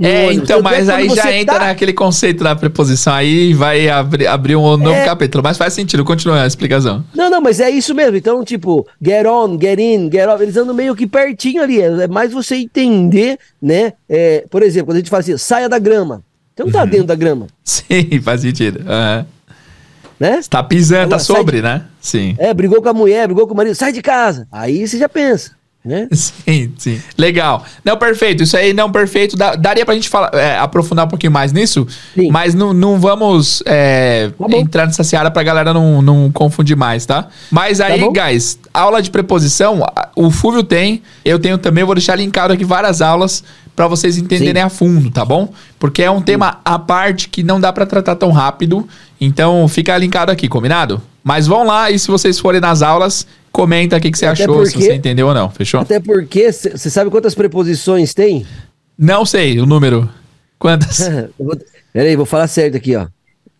[0.00, 0.44] É, ônibus.
[0.44, 1.66] então, mas aí já entra tá...
[1.66, 5.04] naquele conceito da preposição, aí vai abrir, abrir um novo é...
[5.04, 5.44] capítulo.
[5.44, 7.04] Mas faz sentido, continua a explicação.
[7.14, 8.16] Não, não, mas é isso mesmo.
[8.16, 11.80] Então, tipo, get on, get in, get off, eles andam meio que pertinho ali.
[11.80, 13.92] É mais você entender, né?
[14.08, 16.22] É, por exemplo, quando a gente fala assim, saia da grama.
[16.58, 16.88] Não tá uhum.
[16.88, 17.46] dentro da grama.
[17.64, 18.80] Sim, faz sentido.
[18.80, 19.41] Uhum
[20.22, 20.38] né?
[20.38, 21.62] Está pisando, tá sobre, de...
[21.62, 21.84] né?
[22.00, 22.36] Sim.
[22.38, 24.46] É, brigou com a mulher, brigou com o marido, sai de casa.
[24.52, 25.50] Aí você já pensa.
[25.84, 26.06] Né?
[26.12, 27.02] Sim, sim.
[27.18, 27.64] Legal.
[27.84, 28.44] Não, perfeito.
[28.44, 29.36] Isso aí, não, perfeito.
[29.36, 32.30] Dá, daria pra gente falar, é, aprofundar um pouquinho mais nisso, sim.
[32.30, 37.04] mas não, não vamos é, tá entrar nessa seara pra galera não, não confundir mais,
[37.04, 37.26] tá?
[37.50, 41.86] Mas tá aí, tá guys, aula de preposição, o Fúvio tem, eu tenho também, eu
[41.86, 43.42] vou deixar linkado aqui várias aulas
[43.74, 44.66] para vocês entenderem Sim.
[44.66, 45.52] a fundo, tá bom?
[45.78, 48.86] Porque é um tema à parte que não dá para tratar tão rápido.
[49.20, 51.00] Então fica linkado aqui, combinado?
[51.24, 54.44] Mas vão lá e se vocês forem nas aulas, comenta o que, que você até
[54.44, 55.80] achou, porque, se você entendeu ou não, fechou?
[55.80, 58.46] Até porque, você sabe quantas preposições tem?
[58.98, 60.08] Não sei o número.
[60.58, 61.08] Quantas?
[61.92, 63.06] Peraí, vou falar certo aqui, ó.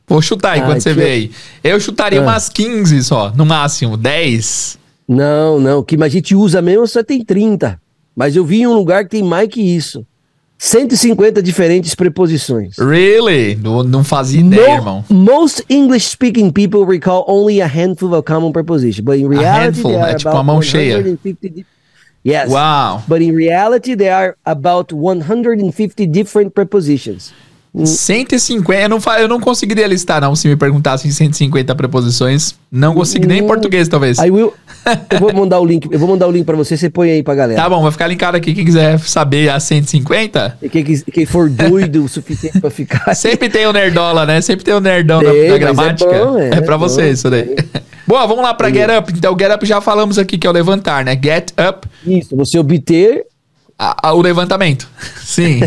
[0.08, 1.30] Vou chutar aí ah, você vê aí.
[1.62, 2.22] Eu chutaria ah.
[2.22, 4.78] umas 15 só, no máximo, 10.
[5.06, 7.80] Não, não, que a gente usa mesmo só tem 30.
[8.14, 10.06] Mas eu vi em um lugar que tem mais que isso.
[10.64, 12.76] 150 diferentes preposições.
[12.78, 13.56] Really?
[13.56, 15.04] Não, não fazia ideia, no, irmão.
[15.10, 19.90] Most English speaking people recall only a handful of common prepositions, but in reality handful,
[19.90, 21.02] there are é tipo uma mão cheia.
[22.24, 22.48] Yes.
[22.48, 23.02] Wow.
[23.08, 27.32] But in reality there are about 150 different prepositions.
[27.74, 32.54] 150, eu não, eu não conseguiria listar, não, se me perguntassem 150 preposições.
[32.70, 34.18] Não consigo nem em português, talvez.
[34.18, 34.52] I will,
[35.10, 37.22] eu vou mandar o link, eu vou mandar o link pra você, você põe aí
[37.22, 37.60] pra galera.
[37.60, 38.52] Tá bom, vai ficar linkado aqui.
[38.52, 40.58] Quem quiser saber as 150.
[40.62, 43.12] E quem, quem for doido o suficiente pra ficar.
[43.16, 44.40] Sempre tem o nerdola, né?
[44.42, 46.14] Sempre tem o nerdão tem, da, da gramática.
[46.14, 47.56] É, bom, é, é pra é você isso daí.
[48.06, 49.12] Boa, vamos lá pra Get Up.
[49.16, 51.12] Então, Get Up já falamos aqui que é o levantar, né?
[51.12, 51.88] Get Up.
[52.06, 53.24] Isso, você obter
[53.78, 54.88] a, a, o levantamento.
[55.22, 55.60] Sim.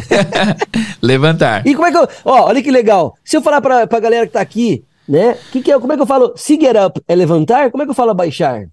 [1.02, 1.66] Levantar.
[1.66, 2.08] E como é que eu.
[2.24, 3.16] Ó, olha que legal.
[3.24, 5.38] Se eu falar pra, pra galera que tá aqui, né?
[5.52, 6.34] Que que é, como é que eu falo?
[6.36, 8.66] Se get up é levantar, como é que eu falo baixar?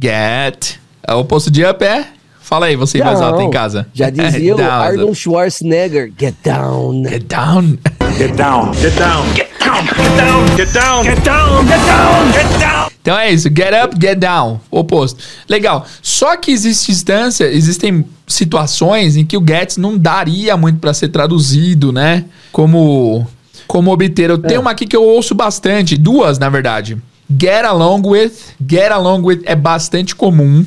[0.00, 0.78] Get.
[1.08, 2.06] O oposto de up é?
[2.40, 3.86] Fala aí, você mais alto em casa.
[3.94, 6.12] Já dizia o Arnold Schwarzenegger.
[6.18, 7.04] Get down.
[7.04, 7.78] Get down.
[8.20, 8.72] Get down.
[8.74, 9.34] Get down.
[9.34, 9.86] Get down.
[9.86, 10.56] Get down.
[10.56, 11.04] Get down.
[11.06, 11.64] Get down.
[11.64, 12.32] Get down.
[12.34, 12.90] Get down.
[13.00, 15.24] Então é isso, get up, get down, oposto.
[15.48, 15.86] Legal.
[16.02, 21.08] Só que existe instância, existem situações em que o get não daria muito para ser
[21.08, 22.26] traduzido, né?
[22.52, 23.26] Como
[23.66, 24.28] como obter.
[24.28, 24.48] Eu é.
[24.48, 26.98] tenho uma aqui que eu ouço bastante, duas na verdade.
[27.40, 28.32] Get along with,
[28.68, 30.66] get along with é bastante comum.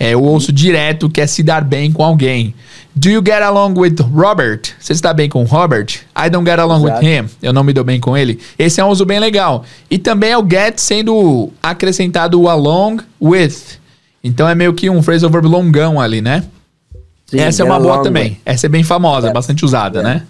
[0.00, 2.54] É, eu ouço direto que é se dar bem com alguém.
[2.98, 4.72] Do you get along with Robert?
[4.80, 6.00] Você está bem com Robert?
[6.16, 7.04] I don't get along Exato.
[7.04, 7.28] with him.
[7.42, 8.40] Eu não me dou bem com ele.
[8.58, 9.64] Esse é um uso bem legal.
[9.90, 13.78] E também é o get sendo acrescentado o along with.
[14.24, 16.44] Então é meio que um phrasal verb longão ali, né?
[17.26, 18.30] Sim, Essa é uma boa também.
[18.30, 18.40] With.
[18.46, 20.22] Essa é bem famosa, bastante usada, né?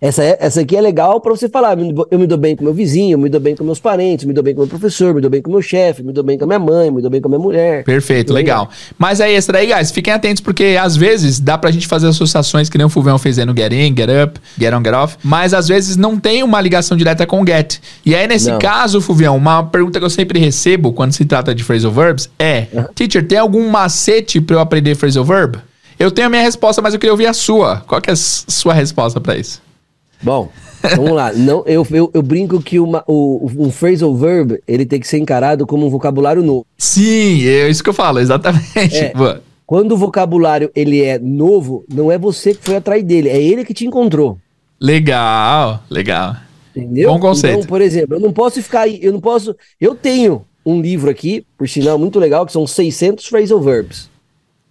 [0.00, 1.76] Essa, é, essa aqui é legal para você falar.
[2.10, 4.32] Eu me dou bem com meu vizinho, eu me dou bem com meus parentes, me
[4.32, 6.44] dou bem com meu professor, me dou bem com meu chefe, me dou bem com
[6.44, 7.82] a minha mãe, me dou bem com a minha mulher.
[7.82, 8.70] Perfeito, legal.
[8.96, 12.68] Mas aí, esse daí, guys, fiquem atentos, porque às vezes dá pra gente fazer associações
[12.68, 15.16] que nem o Fulvão fez aí no Get In, Get Up, Get On, Get Off,
[15.24, 17.80] mas às vezes não tem uma ligação direta com o Get.
[18.06, 18.58] E aí, nesse não.
[18.60, 22.68] caso, Fulvão, uma pergunta que eu sempre recebo quando se trata de phrasal verbs é:
[22.72, 22.84] uhum.
[22.94, 25.58] Teacher, tem algum macete pra eu aprender phrasal verb?
[25.98, 27.82] Eu tenho a minha resposta, mas eu queria ouvir a sua.
[27.84, 29.66] Qual que é a sua resposta para isso?
[30.22, 30.48] Bom,
[30.96, 31.32] vamos lá.
[31.32, 35.18] Não, eu, eu, eu brinco que uma, o, um phrasal verb ele tem que ser
[35.18, 36.66] encarado como um vocabulário novo.
[36.76, 38.96] Sim, é isso que eu falo, exatamente.
[38.96, 39.12] É,
[39.66, 43.64] quando o vocabulário ele é novo, não é você que foi atrás dele, é ele
[43.64, 44.38] que te encontrou.
[44.80, 46.36] Legal, legal.
[46.74, 47.10] Entendeu?
[47.10, 47.58] Bom conceito.
[47.58, 49.56] Então, por exemplo, eu não posso ficar aí, eu não posso.
[49.80, 54.08] Eu tenho um livro aqui, por sinal muito legal, que são 600 phrasal verbs.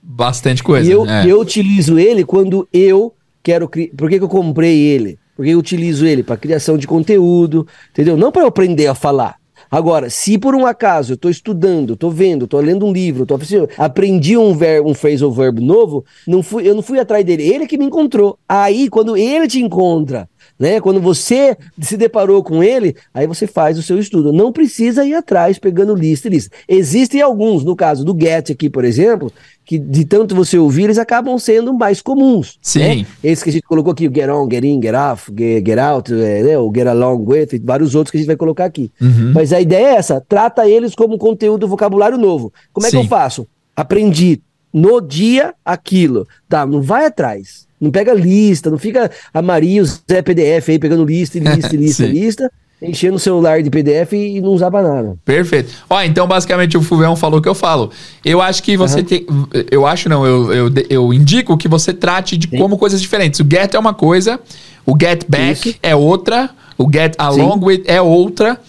[0.02, 0.88] Bastante coisa.
[0.88, 1.26] E eu, é.
[1.26, 3.68] eu utilizo ele quando eu quero.
[3.68, 5.20] Por que, que eu comprei ele?
[5.38, 8.18] Porque eu utilizo ele para criação de conteúdo, entendeu?
[8.18, 9.38] Não para eu aprender a falar.
[9.70, 13.38] Agora, se por um acaso eu estou estudando, estou vendo, estou lendo um livro, tô,
[13.78, 17.68] aprendi um, ver, um phrasal verbo novo, não fui, eu não fui atrás dele, ele
[17.68, 18.40] que me encontrou.
[18.48, 20.30] Aí, quando ele te encontra,
[20.60, 20.82] né?
[20.82, 24.34] Quando você se deparou com ele, aí você faz o seu estudo.
[24.34, 26.56] Não precisa ir atrás pegando lista e lista.
[26.68, 29.32] Existem alguns, no caso do Get aqui, por exemplo,
[29.64, 32.58] que de tanto você ouvir, eles acabam sendo mais comuns.
[32.62, 32.80] Sim.
[32.80, 33.06] Né?
[33.24, 35.78] Esse que a gente colocou aqui, o Get On, Get In, Get Off, Get, get
[35.78, 36.58] Out, é, né?
[36.58, 38.92] o Get Along With, e vários outros que a gente vai colocar aqui.
[39.02, 39.34] Uhum.
[39.34, 42.52] Mas a ideia é essa, trata eles como conteúdo vocabulário novo.
[42.74, 42.98] Como é Sim.
[42.98, 43.48] que eu faço?
[43.76, 44.42] Aprendi
[44.74, 46.28] no dia aquilo.
[46.48, 47.67] Tá, não vai atrás.
[47.80, 52.06] Não pega lista, não fica a Maria, o Zé PDF aí pegando lista, lista, lista,
[52.06, 52.52] lista,
[52.82, 55.16] enchendo o celular de PDF e não usava nada.
[55.24, 55.72] Perfeito.
[55.90, 57.92] Ó, então basicamente o Fulvão falou o que eu falo.
[58.24, 59.06] Eu acho que você uhum.
[59.06, 59.26] tem.
[59.70, 62.58] Eu acho não, eu, eu, eu indico que você trate de Sim.
[62.58, 63.40] como coisas diferentes.
[63.40, 64.40] O get é uma coisa,
[64.86, 65.80] o get back Isso.
[65.84, 67.66] é outra, o get along Sim.
[67.66, 68.60] with é outra.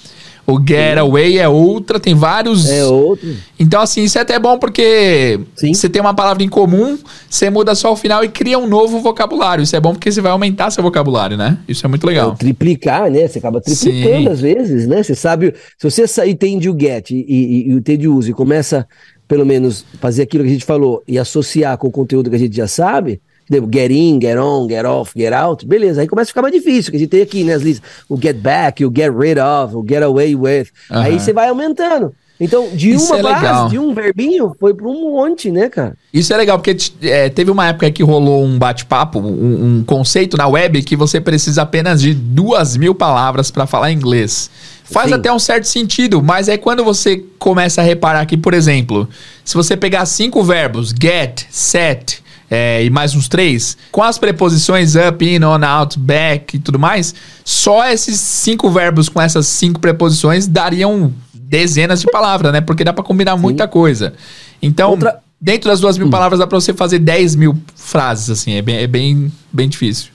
[0.51, 2.71] O Getaway é outra, tem vários.
[2.71, 3.37] É outro.
[3.61, 5.75] Então, assim, isso é até bom porque Sim.
[5.75, 8.99] você tem uma palavra em comum, você muda só o final e cria um novo
[9.01, 9.63] vocabulário.
[9.63, 11.59] Isso é bom porque você vai aumentar seu vocabulário, né?
[11.69, 12.33] Isso é muito legal.
[12.33, 13.29] É, triplicar, né?
[13.29, 14.29] Você acaba triplicando Sim.
[14.29, 15.03] às vezes, né?
[15.03, 18.31] Você sabe, se você sair, entende o get e, e, e o entende o uso
[18.31, 18.89] e começa,
[19.29, 22.39] pelo menos, fazer aquilo que a gente falou e associar com o conteúdo que a
[22.39, 23.21] gente já sabe,
[23.51, 25.65] Get in, get on, get off, get out.
[25.67, 27.89] Beleza, aí começa a ficar mais difícil, que a gente tem aqui, né, as listas.
[28.09, 30.67] O get back, o get rid of, o get away with.
[30.91, 30.99] Uhum.
[30.99, 32.15] Aí você vai aumentando.
[32.41, 33.69] Então, de Isso uma é legal.
[33.69, 35.97] de um verbinho, foi para um monte, né, cara?
[36.15, 40.37] Isso é legal, porque é, teve uma época que rolou um bate-papo, um, um, conceito
[40.37, 44.49] na web que você precisa apenas de duas mil palavras para falar inglês.
[44.85, 45.15] Faz Sim.
[45.15, 49.09] até um certo sentido, mas é quando você começa a reparar que, por exemplo,
[49.45, 54.95] se você pegar cinco verbos, get, set, é, e mais uns três, com as preposições
[54.95, 59.81] up, in, on, out, back e tudo mais, só esses cinco verbos com essas cinco
[59.81, 62.61] preposições dariam dezenas de palavras, né?
[62.61, 63.43] Porque dá para combinar Sim.
[63.43, 64.15] muita coisa.
[64.63, 65.19] Então, Outra...
[65.41, 66.11] dentro das duas mil hum.
[66.11, 70.11] palavras dá para você fazer dez mil frases, assim, é bem, é bem, bem difícil.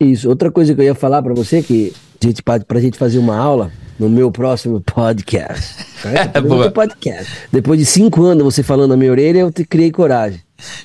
[0.00, 0.28] Isso.
[0.28, 3.36] Outra coisa que eu ia falar para você que a gente, pra gente fazer uma
[3.36, 5.86] aula no meu próximo podcast.
[5.98, 6.30] Né?
[6.32, 7.32] É, podcast.
[7.50, 10.40] Depois de cinco anos você falando na minha orelha, eu te criei coragem.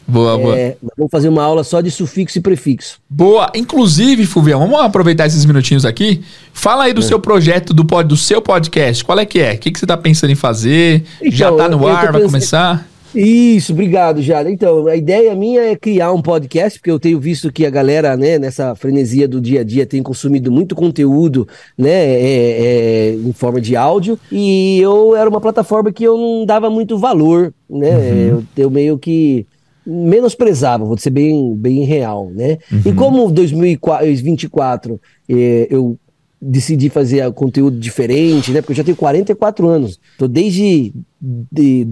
[0.07, 0.57] Boa, boa.
[0.57, 2.99] É, vamos fazer uma aula só de sufixo e prefixo.
[3.09, 3.51] Boa.
[3.55, 6.21] Inclusive, Fulvião, vamos aproveitar esses minutinhos aqui.
[6.53, 7.03] Fala aí do é.
[7.03, 9.03] seu projeto, do, pod, do seu podcast.
[9.03, 9.53] Qual é que é?
[9.53, 11.03] O que, que você está pensando em fazer?
[11.19, 12.11] Então, Já está no ar?
[12.11, 12.87] Vai começar?
[13.15, 14.49] Isso, obrigado, Jada.
[14.49, 18.17] Então, a ideia minha é criar um podcast, porque eu tenho visto que a galera,
[18.17, 21.47] né, nessa frenesia do dia a dia, tem consumido muito conteúdo,
[21.77, 26.43] né, é, é, em forma de áudio, e eu era uma plataforma que eu não
[26.43, 28.27] dava muito valor, né, uhum.
[28.27, 29.45] eu, eu meio que
[29.85, 32.57] menosprezava, vou ser bem, bem real, né?
[32.71, 32.81] Uhum.
[32.85, 35.97] E como 2024 eh, eu
[36.41, 38.61] decidi fazer conteúdo diferente, né?
[38.61, 41.85] Porque eu já tenho 44 anos, tô desde de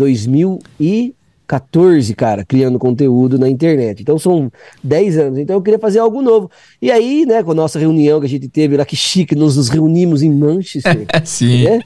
[1.52, 4.02] 2014, cara, criando conteúdo na internet.
[4.02, 4.52] Então são
[4.84, 5.40] 10 anos.
[5.40, 6.50] Então eu queria fazer algo novo.
[6.82, 9.58] E aí, né, com a nossa reunião que a gente teve lá, que chique, nós
[9.58, 11.06] nos reunimos em Manchester.
[11.26, 11.66] Sim.
[11.66, 11.82] Né?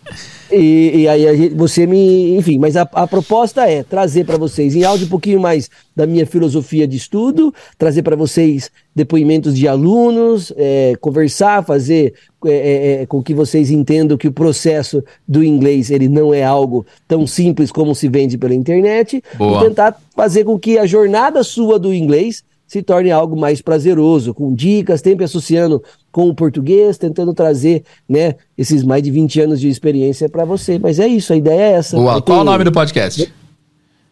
[0.52, 2.38] E, e aí gente, você me.
[2.38, 6.06] Enfim, mas a, a proposta é trazer para vocês em áudio um pouquinho mais da
[6.06, 12.14] minha filosofia de estudo, trazer para vocês depoimentos de alunos, é, conversar, fazer
[12.48, 16.44] é, é, é, com que vocês entendam que o processo do inglês ele não é
[16.44, 19.62] algo tão simples como se vende pela internet, Boa.
[19.62, 24.34] e tentar fazer com que a jornada sua do inglês se torne algo mais prazeroso,
[24.34, 29.62] com dicas, sempre associando com o português, tentando trazer, né, esses mais de 20 anos
[29.62, 30.80] de experiência para você.
[30.80, 31.96] Mas é isso, a ideia é essa.
[31.96, 32.22] Boa.
[32.22, 33.32] Qual o nome do podcast?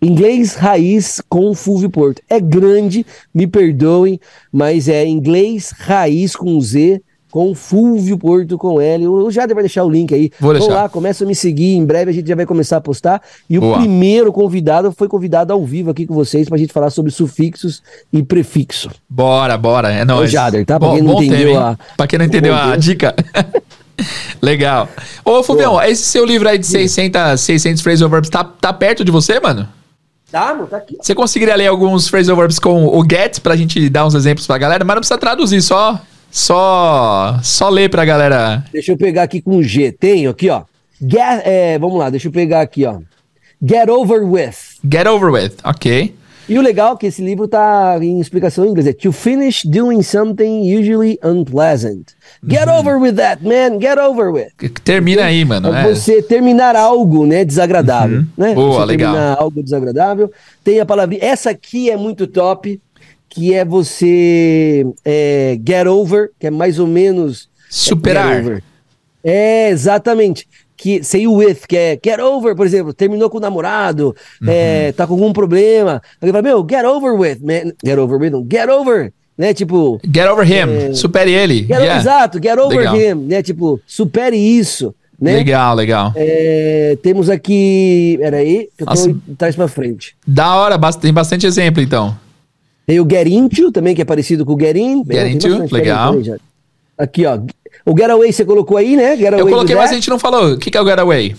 [0.01, 2.21] Inglês raiz com Fulvio Porto.
[2.29, 4.19] É grande, me perdoem,
[4.51, 7.01] mas é inglês raiz com Z
[7.33, 9.07] com Fulvio Porto com L.
[9.07, 10.29] O Jader vai deixar o link aí.
[10.39, 10.67] Vou deixar.
[10.67, 11.73] Vão lá, começa a me seguir.
[11.73, 13.23] Em breve a gente já vai começar a postar.
[13.49, 13.75] E Boa.
[13.75, 17.81] o primeiro convidado foi convidado ao vivo aqui com vocês pra gente falar sobre sufixos
[18.13, 18.91] e prefixo.
[19.09, 19.91] Bora, bora.
[19.91, 20.29] É nóis.
[20.29, 20.79] O Jader, tá?
[20.79, 21.95] Pra quem não entendeu tema, a...
[21.97, 23.15] Pra quem não entendeu a dica.
[24.39, 24.87] Legal.
[25.25, 29.09] Ô, Fulvio, esse seu livro aí de 600, 600 phrasal verbs tá, tá perto de
[29.09, 29.67] você, mano?
[30.31, 30.97] Tá, mano, tá aqui.
[31.01, 34.59] Você conseguiria ler alguns phrasal verbs com o get pra gente dar uns exemplos pra
[34.59, 34.85] galera?
[34.85, 35.99] Mas não precisa traduzir, só
[36.33, 38.65] só, só ler pra galera.
[38.73, 39.91] Deixa eu pegar aqui com G.
[39.91, 40.63] Tenho aqui, ó.
[40.99, 42.97] Get, é, vamos lá, deixa eu pegar aqui, ó.
[43.63, 44.55] Get over with.
[44.83, 46.15] Get over with, ok.
[46.49, 48.87] E o legal é que esse livro tá em explicação em inglês.
[48.87, 52.15] É To finish doing something usually unpleasant.
[52.45, 52.79] Get uhum.
[52.79, 53.79] over with that, man.
[53.79, 54.49] Get over with.
[54.83, 55.71] Termina aí, mano.
[55.71, 55.93] É, é.
[55.93, 58.19] você terminar algo, né, desagradável.
[58.19, 58.27] Uhum.
[58.35, 58.55] Né?
[58.55, 59.13] Boa, você legal.
[59.13, 60.31] Terminar algo desagradável.
[60.63, 61.23] Tem a palavrinha.
[61.23, 62.81] Essa aqui é muito top
[63.33, 68.61] que é você é, get over, que é mais ou menos superar.
[69.23, 70.47] É, exatamente.
[70.77, 74.47] Que say with, que é get over, por exemplo, terminou com o namorado, uhum.
[74.47, 75.99] é, tá com algum problema.
[76.21, 77.73] Alguém fala, meu, get over with, man.
[77.83, 79.51] Get over with, get over né?
[79.51, 79.99] Tipo.
[80.05, 81.61] Get over him, é, supere ele.
[81.61, 81.99] Get, yeah.
[81.99, 82.95] Exato, get over legal.
[82.95, 83.41] him, né?
[83.41, 84.93] Tipo, supere isso.
[85.19, 85.37] Né?
[85.37, 86.13] Legal, legal.
[86.15, 88.15] É, temos aqui.
[88.19, 89.15] Peraí, que eu tô Nossa.
[89.39, 90.15] trás pra frente.
[90.27, 92.15] Da hora, tem bastante exemplo então.
[92.85, 95.03] Tem o Get Into também, que é parecido com o Get In.
[95.09, 96.15] Get Into, legal.
[96.97, 97.39] Aqui, ó.
[97.85, 99.17] O Getaway você colocou aí, né?
[99.17, 100.53] Getaway Eu coloquei, mas a gente não falou.
[100.53, 101.35] O que, que é o Getaway?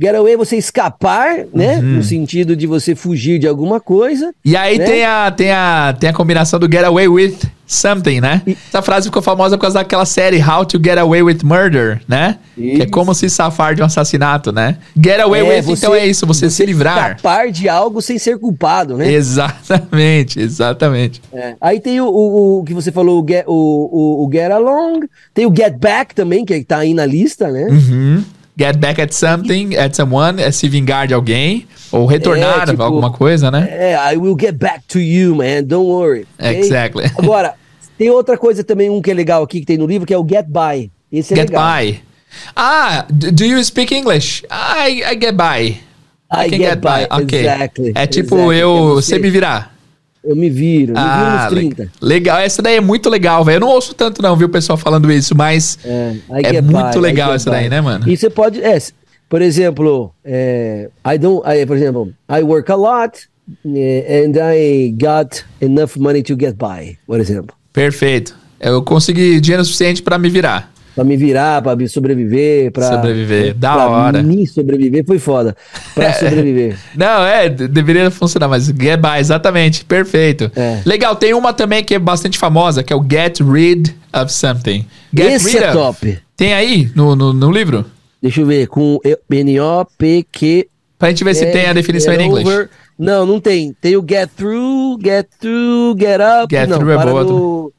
[0.00, 1.76] Getaway é você escapar, né?
[1.76, 1.96] Uhum.
[1.96, 4.34] No sentido de você fugir de alguma coisa.
[4.44, 4.84] E aí né?
[4.84, 7.36] tem, a, tem, a, tem a combinação do Getaway with
[7.74, 8.42] something, né?
[8.46, 8.56] E...
[8.68, 12.38] Essa frase ficou famosa por causa daquela série How to Get Away with Murder, né?
[12.56, 12.76] Isso.
[12.76, 14.78] Que é como se safar de um assassinato, né?
[14.96, 17.16] Get away é, with, você, então é isso, você, você, se livrar.
[17.16, 19.12] Escapar de algo sem ser culpado, né?
[19.12, 21.20] Exatamente, exatamente.
[21.32, 21.54] É.
[21.60, 25.00] Aí tem o, o, o, que você falou, o get, o, o, Get Along,
[25.32, 27.66] tem o Get Back também, que tá aí na lista, né?
[27.70, 28.24] Uhum.
[28.56, 32.82] Get back at something, at someone, é se vingar de alguém, ou retornar é, tipo,
[32.84, 33.66] alguma coisa, né?
[33.68, 36.24] É, I will get back to you, man, don't worry.
[36.38, 36.60] Okay?
[36.60, 37.10] Exactly.
[37.18, 37.54] Agora,
[37.98, 40.18] tem outra coisa também, um que é legal aqui, que tem no livro, que é
[40.18, 40.90] o get by.
[41.12, 41.82] Esse é get legal.
[41.82, 42.00] by.
[42.56, 44.44] Ah, do you speak English?
[44.50, 45.80] I, I get by.
[46.30, 47.22] I, I get, get, by, by.
[47.22, 47.40] ok.
[47.40, 47.92] Exactly.
[47.94, 48.58] É tipo, exactly.
[48.58, 49.74] eu, você me virar.
[50.24, 51.92] Eu me viro, ah, me viro nos 30.
[52.00, 53.56] Legal, essa daí é muito legal, velho.
[53.56, 56.98] Eu não ouço tanto não, viu, o pessoal falando isso, mas é, é muito by,
[56.98, 57.56] legal essa by.
[57.56, 58.08] daí, né, mano?
[58.08, 58.78] E você pode, é,
[59.28, 63.18] por exemplo, é, I don't, I, por exemplo, I work a lot
[63.66, 67.54] and I got enough money to get by, por exemplo.
[67.74, 68.36] Perfeito.
[68.60, 70.72] Eu consegui dinheiro suficiente para me virar.
[70.94, 72.88] Pra me virar, pra me sobreviver, pra.
[72.88, 74.22] Sobreviver, da pra hora.
[74.22, 75.56] me sobreviver foi foda.
[75.92, 76.78] Pra sobreviver.
[76.94, 80.52] Não, é, deveria funcionar, mas get by, exatamente, perfeito.
[80.54, 80.80] É.
[80.86, 84.86] Legal, tem uma também que é bastante famosa, que é o Get Rid of Something.
[85.12, 85.76] Get Esse rid é of.
[85.76, 86.18] top.
[86.36, 87.84] Tem aí no, no, no, livro?
[88.22, 90.68] Deixa eu ver, com N-O-P-Q.
[90.96, 92.68] Pra gente ver se tem a definição em inglês.
[92.98, 93.74] Não, não tem.
[93.80, 96.54] Tem o get through, get through, get up.
[96.54, 97.70] Get não, through é boa.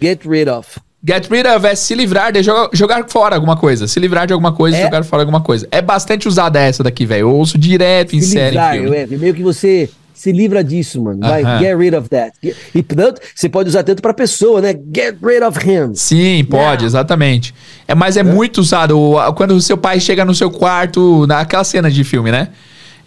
[0.00, 0.80] Get rid of.
[1.06, 3.88] Get rid of é se livrar de jogar, jogar fora alguma coisa.
[3.88, 4.82] Se livrar de alguma coisa, é.
[4.82, 5.66] jogar fora alguma coisa.
[5.70, 7.22] É bastante usada essa daqui, velho.
[7.22, 8.50] Eu ouço direto em se série.
[8.50, 11.20] Livrar, em é, meio que você se livra disso, mano.
[11.20, 11.58] Vai, uh -huh.
[11.58, 12.32] get rid of that.
[12.74, 14.74] E tanto, você pode usar tanto pra pessoa, né?
[14.94, 15.94] Get rid of him.
[15.94, 16.84] Sim, pode, yeah.
[16.84, 17.54] exatamente.
[17.88, 19.14] É, mas é, é muito usado.
[19.34, 22.48] Quando o seu pai chega no seu quarto, naquela cena de filme, né?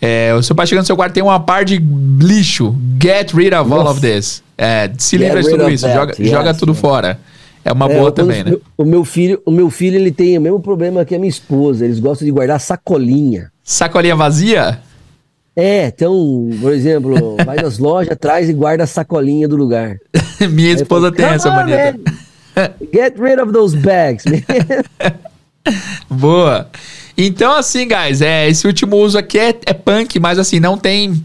[0.05, 1.81] É, o seu pai chega no seu quarto tem uma par de
[2.19, 2.75] lixo.
[3.01, 3.81] Get rid of Nossa.
[3.83, 4.43] all of this.
[4.57, 5.85] É, se livra de tudo isso.
[5.85, 5.97] That.
[5.97, 7.17] Joga, yes, joga tudo fora.
[7.63, 8.57] É uma é, boa também, né?
[8.77, 11.85] O meu filho, o meu filho, ele tem o mesmo problema que a minha esposa.
[11.85, 13.49] Eles gostam de guardar sacolinha.
[13.63, 14.81] Sacolinha vazia?
[15.55, 19.95] É, então, por exemplo, vai nas lojas, traz e guarda a sacolinha do lugar.
[20.51, 21.97] minha esposa falo, tem essa mania.
[22.93, 24.41] Get rid of those bags, man.
[26.11, 26.69] Boa.
[27.17, 31.23] Então, assim, guys, é, esse último uso aqui é, é punk, mas assim, não tem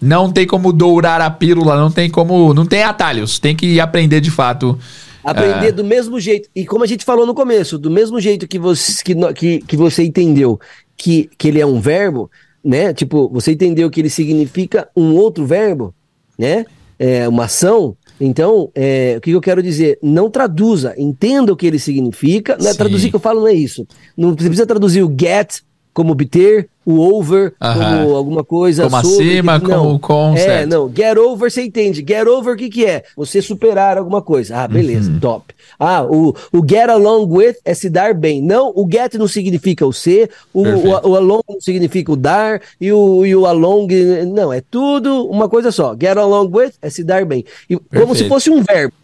[0.00, 2.54] não tem como dourar a pílula, não tem como.
[2.54, 3.38] Não tem atalhos.
[3.38, 4.78] Tem que aprender de fato
[5.22, 5.72] Aprender é.
[5.72, 6.48] do mesmo jeito.
[6.54, 9.76] E como a gente falou no começo, do mesmo jeito que você, que, que, que
[9.76, 10.58] você entendeu
[10.96, 12.30] que, que ele é um verbo,
[12.64, 12.92] né?
[12.94, 15.94] Tipo, você entendeu que ele significa um outro verbo,
[16.38, 16.64] né?
[16.98, 17.96] É uma ação.
[18.20, 19.98] Então, é, o que eu quero dizer?
[20.02, 22.56] Não traduza, entenda o que ele significa.
[22.60, 23.86] Não é traduzir que eu falo, não é isso.
[24.16, 25.62] Não você precisa traduzir o get
[25.92, 31.16] como obter, o over como alguma coisa como sobre, acima, como com, É, não, get
[31.16, 32.04] over você entende.
[32.06, 33.04] Get over o que que é?
[33.16, 34.56] Você superar alguma coisa.
[34.58, 35.20] Ah, beleza, uhum.
[35.20, 35.54] top.
[35.78, 38.42] Ah, o, o get along with é se dar bem.
[38.42, 42.60] Não, o get não significa o ser, o, o, o, along não significa o dar
[42.80, 43.88] e o, e o along,
[44.26, 45.94] não, é tudo uma coisa só.
[46.00, 47.44] Get along with é se dar bem.
[47.68, 48.94] E, como se fosse um verbo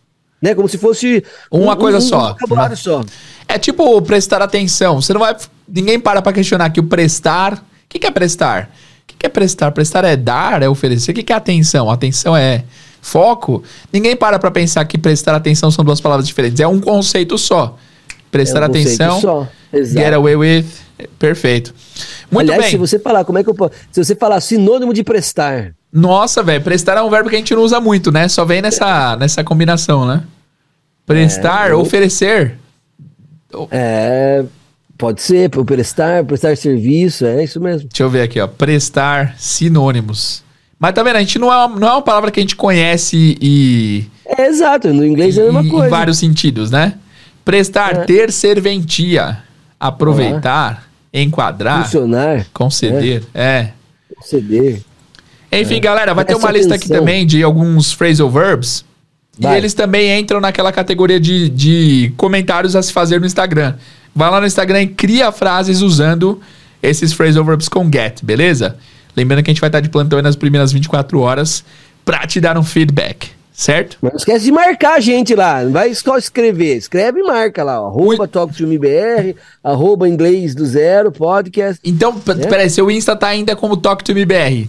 [0.41, 0.55] né?
[0.55, 2.19] Como se fosse uma um, coisa um, só.
[2.19, 2.77] Um vocabulário uma...
[2.77, 3.05] só.
[3.49, 5.01] É tipo prestar atenção.
[5.01, 5.37] Você não vai.
[5.69, 7.55] Ninguém para pra questionar que o prestar.
[7.55, 7.59] O
[7.89, 8.71] que, que é prestar?
[9.03, 9.71] O que, que é prestar?
[9.73, 11.11] Prestar é dar, é oferecer.
[11.11, 11.91] O que, que é atenção?
[11.91, 12.65] Atenção é
[13.01, 13.63] foco.
[13.93, 16.61] Ninguém para pra pensar que prestar atenção são duas palavras diferentes.
[16.61, 17.77] É um conceito só.
[18.31, 19.21] Prestar é um atenção.
[19.21, 19.49] Só.
[19.73, 20.05] Exato.
[20.05, 20.67] Get away with.
[21.19, 21.75] Perfeito.
[22.31, 22.71] Muito Aliás, bem.
[22.71, 23.73] se você falar, como é que eu posso.
[23.93, 25.75] Se você falar sinônimo de prestar.
[25.93, 28.29] Nossa, velho, prestar é um verbo que a gente não usa muito, né?
[28.29, 30.23] Só vem nessa, nessa combinação, né?
[31.07, 31.81] Prestar, é, eu...
[31.81, 32.59] oferecer.
[33.71, 34.45] É,
[34.97, 37.89] pode ser, prestar, prestar serviço, é isso mesmo.
[37.89, 38.47] Deixa eu ver aqui, ó.
[38.47, 40.43] Prestar, sinônimos.
[40.79, 42.57] Mas tá vendo, a gente não é, uma, não é uma palavra que a gente
[42.57, 44.05] conhece e.
[44.27, 45.87] É exato, no inglês é a mesma coisa.
[45.87, 46.95] Em vários sentidos, né?
[47.45, 48.05] Prestar, é.
[48.05, 49.43] ter serventia,
[49.79, 53.43] aproveitar, enquadrar, funcionar, conceder, é.
[53.43, 53.73] é.
[54.17, 54.83] Conceder.
[55.53, 55.81] Enfim, é.
[55.81, 58.85] galera, vai ter uma lista aqui também de alguns phrasal verbs
[59.39, 59.55] Vai.
[59.55, 63.75] E eles também entram naquela categoria de, de comentários a se fazer no Instagram.
[64.17, 66.41] Vai lá no Instagram e cria frases usando
[66.83, 68.79] esses phrasal verbs com get, beleza?
[69.15, 71.63] Lembrando que a gente vai estar de plantão nas primeiras 24 horas
[72.03, 73.97] para te dar um feedback certo?
[74.03, 77.81] Não esquece de marcar a gente lá, não vai só escrever, escreve e marca lá,
[77.83, 81.81] ó, arroba Talk to Me BR, arroba inglês do zero, podcast.
[81.83, 82.47] Então, né?
[82.47, 84.13] peraí, seu Insta tá ainda como Talk to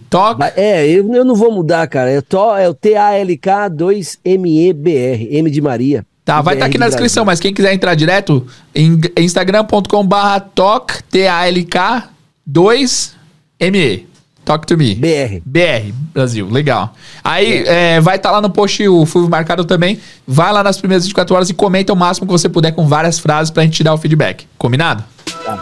[0.10, 0.42] Talk?
[0.56, 5.62] É, eu, eu não vou mudar, cara, é, to, é o T-A-L-K 2-M-E-B-R, M de
[5.62, 6.06] Maria.
[6.28, 10.42] Tá, vai estar tá aqui na descrição, mas quem quiser entrar direto, em instagram.com barra
[10.42, 12.10] talk, T-A-L-K
[12.46, 14.06] 2-M-E.
[14.44, 14.94] Talk to me.
[14.96, 15.42] BR.
[15.46, 16.50] BR, Brasil.
[16.50, 16.94] Legal.
[17.24, 20.02] Aí é, vai estar tá lá no post o Fulvio marcado também.
[20.28, 23.20] Vai lá nas primeiras 24 horas e comenta o máximo que você puder com várias
[23.20, 24.46] frases pra gente te dar o feedback.
[24.58, 25.06] Combinado?
[25.46, 25.62] Tá.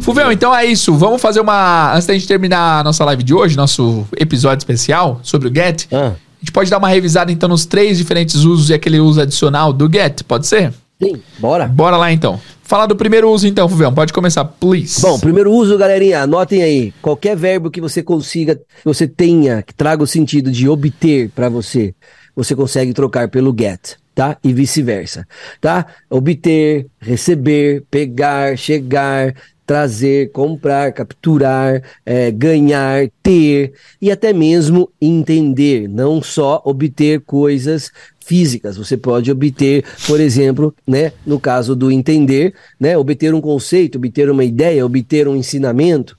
[0.00, 0.94] Fulvio, então é isso.
[0.94, 1.94] Vamos fazer uma.
[1.94, 5.86] Antes da gente terminar a nossa live de hoje, nosso episódio especial sobre o Get,
[5.92, 6.12] ah.
[6.44, 9.72] A gente pode dar uma revisada então nos três diferentes usos e aquele uso adicional
[9.72, 10.74] do Get, pode ser?
[11.02, 11.66] Sim, bora.
[11.66, 12.38] Bora lá então.
[12.62, 13.94] Falar do primeiro uso então, Fuvião.
[13.94, 15.00] Pode começar, please.
[15.00, 16.92] Bom, primeiro uso, galerinha, anotem aí.
[17.00, 21.48] Qualquer verbo que você consiga, que você tenha, que traga o sentido de obter para
[21.48, 21.94] você,
[22.36, 24.36] você consegue trocar pelo get, tá?
[24.44, 25.26] E vice-versa,
[25.62, 25.86] tá?
[26.10, 29.34] Obter, receber, pegar, chegar,
[29.66, 37.90] trazer, comprar, capturar, é, ganhar, ter e até mesmo entender, não só obter coisas
[38.20, 38.76] físicas.
[38.76, 44.30] Você pode obter, por exemplo, né, no caso do entender, né, obter um conceito, obter
[44.30, 46.16] uma ideia, obter um ensinamento,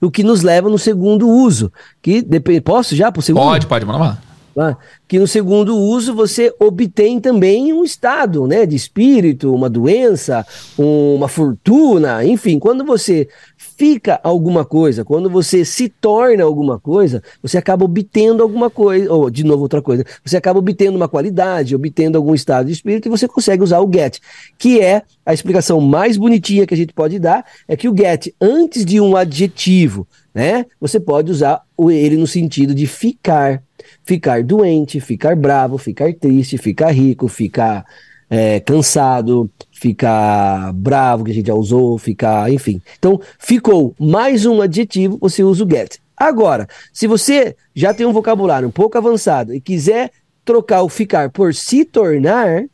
[0.00, 1.72] o que nos leva no segundo uso,
[2.02, 3.42] que depende, posso já para o segundo?
[3.42, 4.18] Pode, pode, manda lá.
[4.56, 4.76] Ah,
[5.08, 10.46] que no segundo uso você obtém também um estado né, de espírito, uma doença,
[10.78, 17.58] uma fortuna, enfim, quando você fica alguma coisa, quando você se torna alguma coisa, você
[17.58, 22.16] acaba obtendo alguma coisa, ou de novo outra coisa, você acaba obtendo uma qualidade, obtendo
[22.16, 24.20] algum estado de espírito e você consegue usar o get,
[24.56, 28.32] que é a explicação mais bonitinha que a gente pode dar, é que o get,
[28.40, 33.62] antes de um adjetivo, né, você pode usar ele no sentido de ficar,
[34.04, 37.84] ficar doente, ficar bravo, ficar triste, ficar rico, ficar
[38.30, 42.80] é, cansado, ficar bravo, que a gente já usou, ficar, enfim.
[42.98, 45.98] Então, ficou mais um adjetivo, você usa o get.
[46.16, 50.10] Agora, se você já tem um vocabulário um pouco avançado e quiser
[50.44, 52.64] trocar o ficar por se tornar,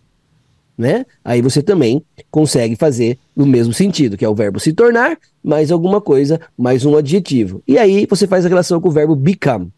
[0.76, 1.04] né?
[1.24, 5.70] Aí você também consegue fazer no mesmo sentido, que é o verbo se tornar, mais
[5.70, 7.62] alguma coisa, mais um adjetivo.
[7.66, 9.68] E aí você faz a relação com o verbo become.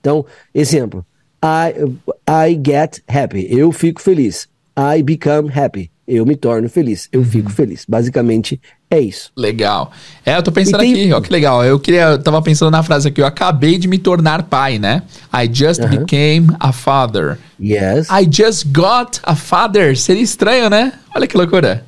[0.00, 1.04] Então, exemplo,
[1.44, 1.74] I,
[2.28, 4.48] I get happy, eu fico feliz.
[4.76, 5.90] I become happy.
[6.06, 7.26] Eu me torno feliz, eu uhum.
[7.26, 7.84] fico feliz.
[7.88, 8.60] Basicamente
[8.90, 9.30] é isso.
[9.36, 9.92] Legal.
[10.26, 10.92] É, eu tô pensando tem...
[10.92, 11.64] aqui, ó, que legal.
[11.64, 15.02] Eu queria, eu tava pensando na frase aqui, eu acabei de me tornar pai, né?
[15.32, 16.00] I just uh -huh.
[16.00, 17.38] became a father.
[17.60, 18.08] Yes.
[18.10, 19.96] I just got a father.
[19.96, 20.92] Seria estranho, né?
[21.14, 21.84] Olha que loucura.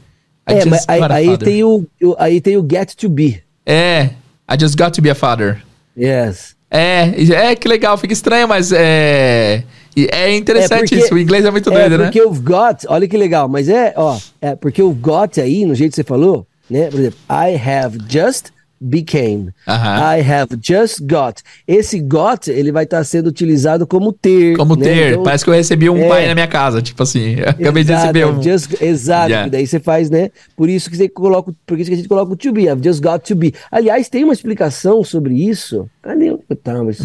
[0.47, 1.87] É, mas aí, aí tem o,
[2.19, 3.43] aí tem o get to be.
[3.65, 4.11] É,
[4.51, 5.63] I just got to be a father.
[5.97, 6.55] Yes.
[6.71, 9.65] É, é que legal, fica estranho, mas é
[10.11, 12.05] é interessante é porque, isso, o inglês é muito é doido, né?
[12.07, 15.75] Porque o got, olha que legal, mas é, ó, é porque o got aí, no
[15.75, 16.91] jeito que você falou, né?
[16.91, 18.47] Por exemplo, I have just
[18.81, 19.53] became.
[19.67, 21.43] I have just got.
[21.67, 24.57] Esse got, ele vai estar tá sendo utilizado como ter.
[24.57, 24.85] Como né?
[24.85, 25.13] ter.
[25.13, 27.37] Então, Parece que eu recebi um é, pai na minha casa, tipo assim.
[27.47, 28.43] acabei exato, de receber um.
[28.43, 29.31] Just, exato.
[29.31, 29.51] Yeah.
[29.51, 30.31] Daí você faz, né?
[30.57, 32.63] Por isso que você coloca, por isso que a gente coloca o to be.
[32.63, 33.55] I've just got to be.
[33.71, 35.89] Aliás, tem uma explicação sobre isso.
[36.03, 36.39] Ah, nem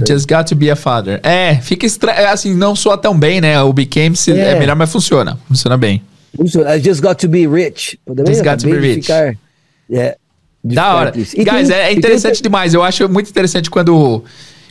[0.07, 1.19] Just got to be a father.
[1.23, 2.27] É, fica estranho.
[2.29, 3.61] Assim, não soa tão bem, né?
[3.61, 4.51] O became se é.
[4.51, 5.37] é melhor, mas funciona.
[5.47, 6.01] Funciona bem.
[6.35, 6.75] Funciona.
[6.75, 7.99] I just got to be rich.
[8.27, 9.07] Just got to be rich.
[9.07, 9.35] Ficar,
[9.89, 10.15] yeah.
[10.63, 11.11] Da hora.
[11.11, 12.43] Guys, tem, é interessante tem...
[12.43, 12.73] demais.
[12.73, 14.23] Eu acho muito interessante quando.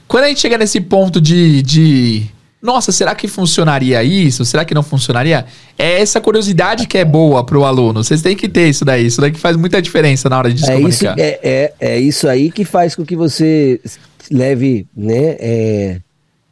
[0.07, 1.63] Quando a gente chega nesse ponto de.
[1.63, 2.27] de
[2.61, 4.45] nossa, será que funcionaria isso?
[4.45, 5.47] Será que não funcionaria?
[5.79, 8.03] É essa curiosidade que é boa para o aluno.
[8.03, 9.07] Vocês têm que ter isso daí.
[9.07, 11.17] Isso daí que faz muita diferença na hora de se é comunicar.
[11.17, 13.81] Isso, é, é, é, isso aí que faz com que você
[14.31, 15.37] leve, né?
[15.39, 16.01] É,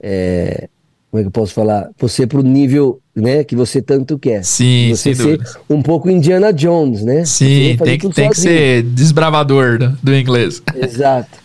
[0.00, 0.68] é,
[1.10, 1.90] como é que eu posso falar?
[1.98, 4.44] Você para o nível né, que você tanto quer.
[4.44, 5.40] Sim, você ser
[5.70, 7.24] um pouco Indiana Jones, né?
[7.24, 10.62] Sim, tem, que, tem que ser desbravador do, do inglês.
[10.76, 11.38] Exato.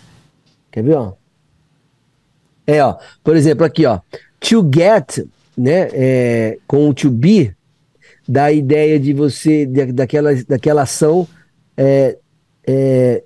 [0.70, 1.14] Quer ver, ó?
[2.68, 4.00] É, ó, por exemplo, aqui, ó,
[4.40, 5.26] to get,
[5.58, 7.56] né, é, com o to be,
[8.28, 11.26] dá a ideia de você, de, daquela, daquela ação
[11.78, 12.18] é,
[12.68, 13.24] é,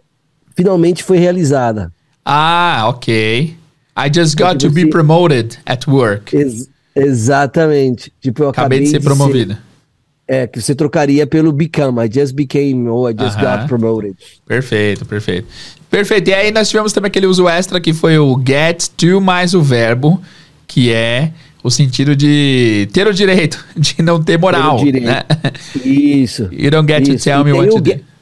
[0.56, 1.91] finalmente foi realizada.
[2.24, 3.56] Ah, ok.
[3.98, 6.36] I just got to be promoted at work.
[6.36, 8.12] Ex exatamente.
[8.22, 9.54] Tipo, eu acabei, acabei de ser promovido.
[9.54, 9.60] Ser,
[10.28, 12.04] é, que você trocaria pelo become.
[12.04, 13.60] I just became ou I just uh -huh.
[13.60, 14.16] got promoted.
[14.48, 15.48] Perfeito, perfeito.
[15.89, 16.30] Perfeito.
[16.30, 19.62] E aí nós tivemos também aquele uso extra que foi o get to mais o
[19.62, 20.22] verbo,
[20.68, 21.32] que é
[21.64, 24.78] o sentido de ter o direito de não ter moral.
[24.78, 25.06] Ter o direito.
[25.06, 25.24] Né?
[25.84, 26.50] Isso.
[26.54, 27.18] You don't get isso.
[27.18, 28.14] to tell me what to do.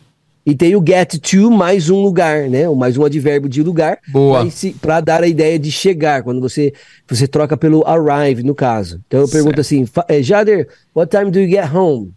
[0.45, 2.67] E tem o get to mais um lugar, né?
[2.69, 3.99] Mais um advérbio de lugar.
[4.09, 4.45] Boa.
[4.81, 6.73] Para dar a ideia de chegar, quando você,
[7.07, 8.99] você troca pelo arrive, no caso.
[9.07, 12.11] Então eu pergunto assim, eh, Jader, what time do you get home?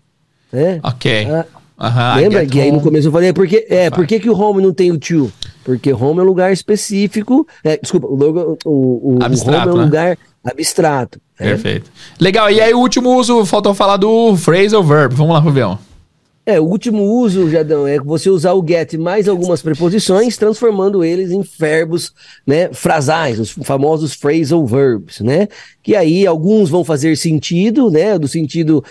[0.52, 0.80] Né?
[0.82, 1.28] Ok.
[1.78, 4.36] Ah, lembra que aí no começo eu falei, por que, é, por que, que o
[4.36, 5.30] home não tem o to?
[5.62, 7.46] Porque home é um lugar específico.
[7.62, 9.84] É, desculpa, o, logo, o, o, abstrato, o home é um né?
[9.84, 11.20] lugar abstrato.
[11.38, 11.48] Né?
[11.48, 11.90] Perfeito.
[12.18, 15.14] Legal, e aí o último uso, faltou falar do phrasal verb.
[15.14, 15.78] Vamos lá, Rubião.
[16.48, 21.32] É, o último uso, Jadão, é você usar o get mais algumas preposições, transformando eles
[21.32, 22.12] em verbos,
[22.46, 25.48] né, frasais, os famosos phrasal verbs, né?
[25.82, 28.84] Que aí alguns vão fazer sentido, né, do sentido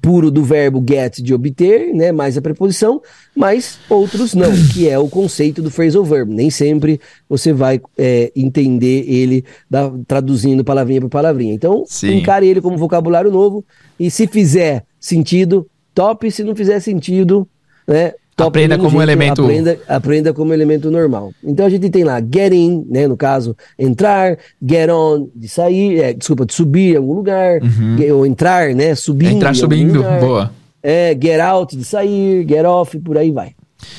[0.00, 3.02] puro do verbo get de obter, né, mais a preposição,
[3.36, 6.32] mas outros não, que é o conceito do phrasal verb.
[6.32, 6.98] Nem sempre
[7.28, 11.52] você vai é, entender ele da, traduzindo palavrinha por palavrinha.
[11.52, 12.20] Então, Sim.
[12.20, 13.62] encare ele como vocabulário novo
[14.00, 17.46] e se fizer sentido, top, se não fizer sentido,
[17.86, 18.12] né?
[18.34, 19.42] Top aprenda como jeito, elemento.
[19.42, 21.32] Aprenda, aprenda como elemento normal.
[21.44, 23.06] Então a gente tem lá get in, né?
[23.06, 27.96] No caso, entrar, get on, de sair, é, desculpa, de subir em algum lugar, uhum.
[27.98, 28.94] get, ou entrar, né?
[28.94, 29.32] Subindo.
[29.32, 30.50] Entrar subindo, boa.
[30.82, 33.54] É, get out, de sair, get off, por aí vai.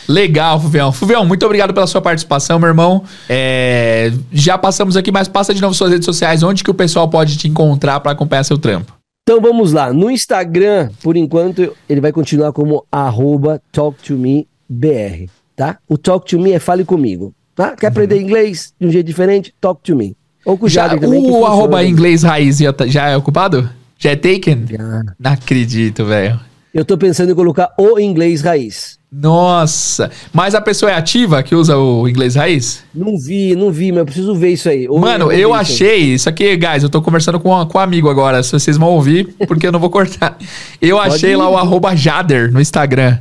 [0.07, 0.91] Legal, Fuvião.
[0.91, 3.03] Fuvião, muito obrigado pela sua participação, meu irmão.
[3.29, 7.07] É, já passamos aqui, mas passa de novo suas redes sociais, onde que o pessoal
[7.07, 9.02] pode te encontrar para acompanhar seu trampo.
[9.25, 9.93] Então vamos lá.
[9.93, 15.77] No Instagram, por enquanto, ele vai continuar como arroba talktomebr, tá?
[15.87, 17.73] O Talk to Me é fale comigo, tá?
[17.73, 17.91] Quer uhum.
[17.93, 19.55] aprender inglês de um jeito diferente?
[19.61, 20.13] Talk to me.
[20.45, 21.31] Ou com o já, também.
[21.31, 23.69] O arroba inglês raiz já, tá, já é ocupado?
[23.97, 24.65] Já é taken?
[24.69, 25.01] Já.
[25.17, 26.37] Não acredito, velho.
[26.73, 28.99] Eu tô pensando em colocar o inglês raiz.
[29.15, 30.09] Nossa!
[30.33, 32.83] Mas a pessoa é ativa que usa o inglês raiz?
[32.95, 34.89] Não vi, não vi, mas eu preciso ver isso aí.
[34.89, 35.97] Ou Mano, eu, eu achei.
[35.97, 38.41] Isso, isso aqui, guys, eu tô conversando com, com um amigo agora.
[38.41, 40.35] Se vocês vão ouvir, porque eu não vou cortar.
[40.81, 41.35] Eu Pode achei ir.
[41.35, 43.19] lá o arroba Jader no Instagram.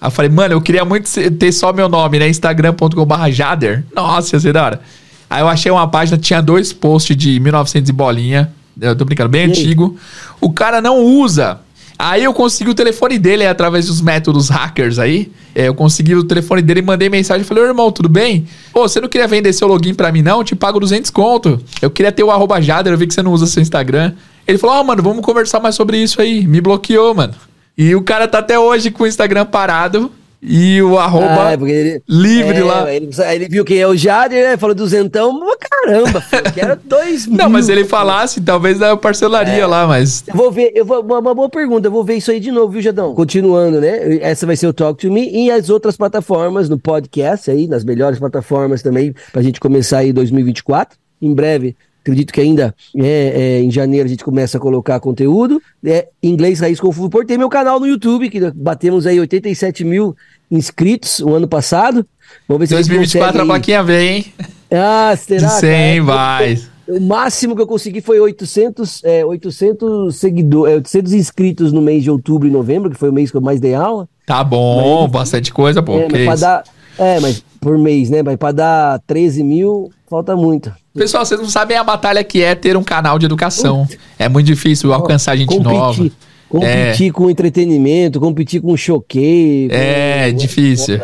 [0.00, 2.28] Aí eu falei, mano, eu queria muito ter só meu nome, né?
[2.28, 3.84] Instagram.com.br Jader.
[3.94, 4.80] Nossa, ia ser da hora.
[5.28, 8.52] Aí eu achei uma página, tinha dois posts de 1900 e bolinha.
[8.80, 9.94] Eu tô brincando, bem e antigo.
[9.94, 10.36] Aí?
[10.40, 11.60] O cara não usa
[11.98, 15.30] Aí eu consegui o telefone dele através dos métodos hackers aí.
[15.54, 17.44] É, eu consegui o telefone dele mandei mensagem.
[17.44, 18.46] Falei, irmão, tudo bem?
[18.72, 20.38] Pô, você não queria vender seu login pra mim, não?
[20.38, 21.60] Eu te pago 200 conto.
[21.80, 24.12] Eu queria ter o arroba Jader, eu vi que você não usa seu Instagram.
[24.46, 26.46] Ele falou, ah, mano, vamos conversar mais sobre isso aí.
[26.46, 27.34] Me bloqueou, mano.
[27.76, 30.10] E o cara tá até hoje com o Instagram parado.
[30.46, 32.94] E o arroba ah, é ele, livre é, lá.
[32.94, 34.56] Ele, ele, viu quem é o Jader, né?
[34.58, 37.38] Falou duzentão, caramba, filho, quero dois mil.
[37.38, 39.66] Não, mas se ele falasse, talvez eu parcelaria é.
[39.66, 40.22] lá, mas...
[40.26, 42.52] Eu vou ver, eu vou, uma, uma, boa pergunta, eu vou ver isso aí de
[42.52, 43.14] novo, viu, Jadão?
[43.14, 44.18] Continuando, né?
[44.20, 47.82] Essa vai ser o Talk To Me e as outras plataformas, no podcast aí, nas
[47.82, 50.98] melhores plataformas também, pra gente começar aí 2024.
[51.22, 51.74] Em breve,
[52.04, 55.60] acredito que ainda é, é, em janeiro a gente começa a colocar conteúdo.
[55.82, 60.14] É, inglês Raiz Confuso por tem meu canal no YouTube, que batemos aí 87 mil
[60.50, 62.06] inscritos o ano passado.
[62.46, 64.26] Vamos ver se 2024 a plaquinha vem, hein?
[64.70, 65.48] Ah, será?
[65.48, 66.58] 100 vai.
[66.86, 72.10] O máximo que eu consegui foi 800, é, 800 seguidores, 800 inscritos no mês de
[72.10, 74.06] outubro e novembro, que foi o mês que eu mais dei aula.
[74.26, 75.98] Tá bom, mas, bastante coisa, pô.
[75.98, 76.64] É, mas dar,
[76.98, 78.22] é, mas por mês, né?
[78.22, 80.70] Mas para dar 13 mil, falta muito.
[80.96, 83.86] Pessoal, vocês não sabem a batalha que é ter um canal de educação.
[84.16, 86.10] É muito difícil alcançar gente competir, nova.
[86.48, 87.10] Competir é.
[87.10, 89.72] com entretenimento, competir com choqueio.
[89.72, 90.36] É, com...
[90.36, 91.00] difícil.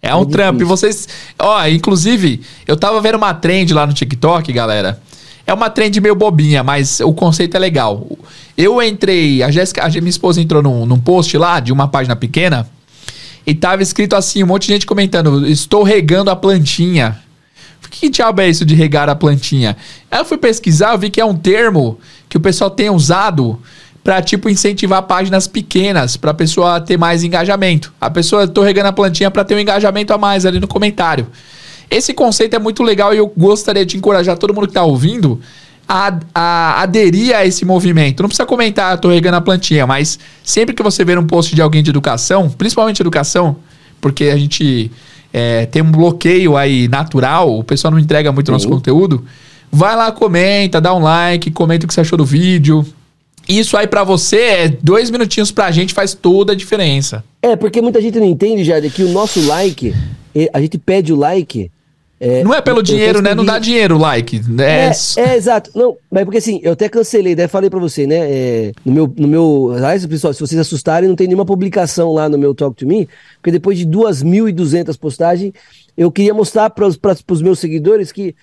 [0.00, 0.62] É um é trampo.
[0.62, 1.06] E vocês.
[1.38, 5.00] Ó, inclusive, eu tava vendo uma trend lá no TikTok, galera.
[5.46, 8.06] É uma trend meio bobinha, mas o conceito é legal.
[8.56, 12.16] Eu entrei, a Jéssica, a minha esposa entrou num, num post lá de uma página
[12.16, 12.66] pequena
[13.46, 17.20] e tava escrito assim, um monte de gente comentando: Estou regando a plantinha.
[17.98, 19.74] Que diabo é isso de regar a plantinha?
[20.10, 23.58] Aí eu fui pesquisar, eu vi que é um termo que o pessoal tem usado
[24.04, 27.94] para tipo incentivar páginas pequenas, para a pessoa ter mais engajamento.
[27.98, 31.26] A pessoa tô regando a plantinha para ter um engajamento a mais ali no comentário.
[31.90, 35.40] Esse conceito é muito legal e eu gostaria de encorajar todo mundo que está ouvindo
[35.88, 38.22] a, a, aderir a esse movimento.
[38.22, 41.62] Não precisa comentar, tô regando a plantinha, mas sempre que você ver um post de
[41.62, 43.56] alguém de educação, principalmente educação,
[44.02, 44.90] porque a gente
[45.32, 48.52] é, tem um bloqueio aí natural, o pessoal não entrega muito Sim.
[48.52, 49.24] nosso conteúdo,
[49.70, 52.84] vai lá, comenta, dá um like, comenta o que você achou do vídeo.
[53.48, 57.24] Isso aí para você é dois minutinhos pra gente faz toda a diferença.
[57.40, 59.94] É, porque muita gente não entende, Jade, que o nosso like,
[60.52, 61.70] a gente pede o like
[62.18, 63.34] é, não é pelo dinheiro, né?
[63.34, 64.40] Não dá dinheiro o like.
[64.58, 64.90] É...
[65.20, 65.36] É, é...
[65.36, 65.70] exato.
[65.74, 68.16] Não, mas porque assim, eu até cancelei, daí falei pra você, né?
[68.16, 69.14] É, no meu.
[69.16, 72.74] No meu aliás, pessoal, se vocês assustarem, não tem nenhuma publicação lá no meu Talk
[72.74, 75.52] to Me, porque depois de 2.200 postagens,
[75.96, 78.34] eu queria mostrar para os meus seguidores que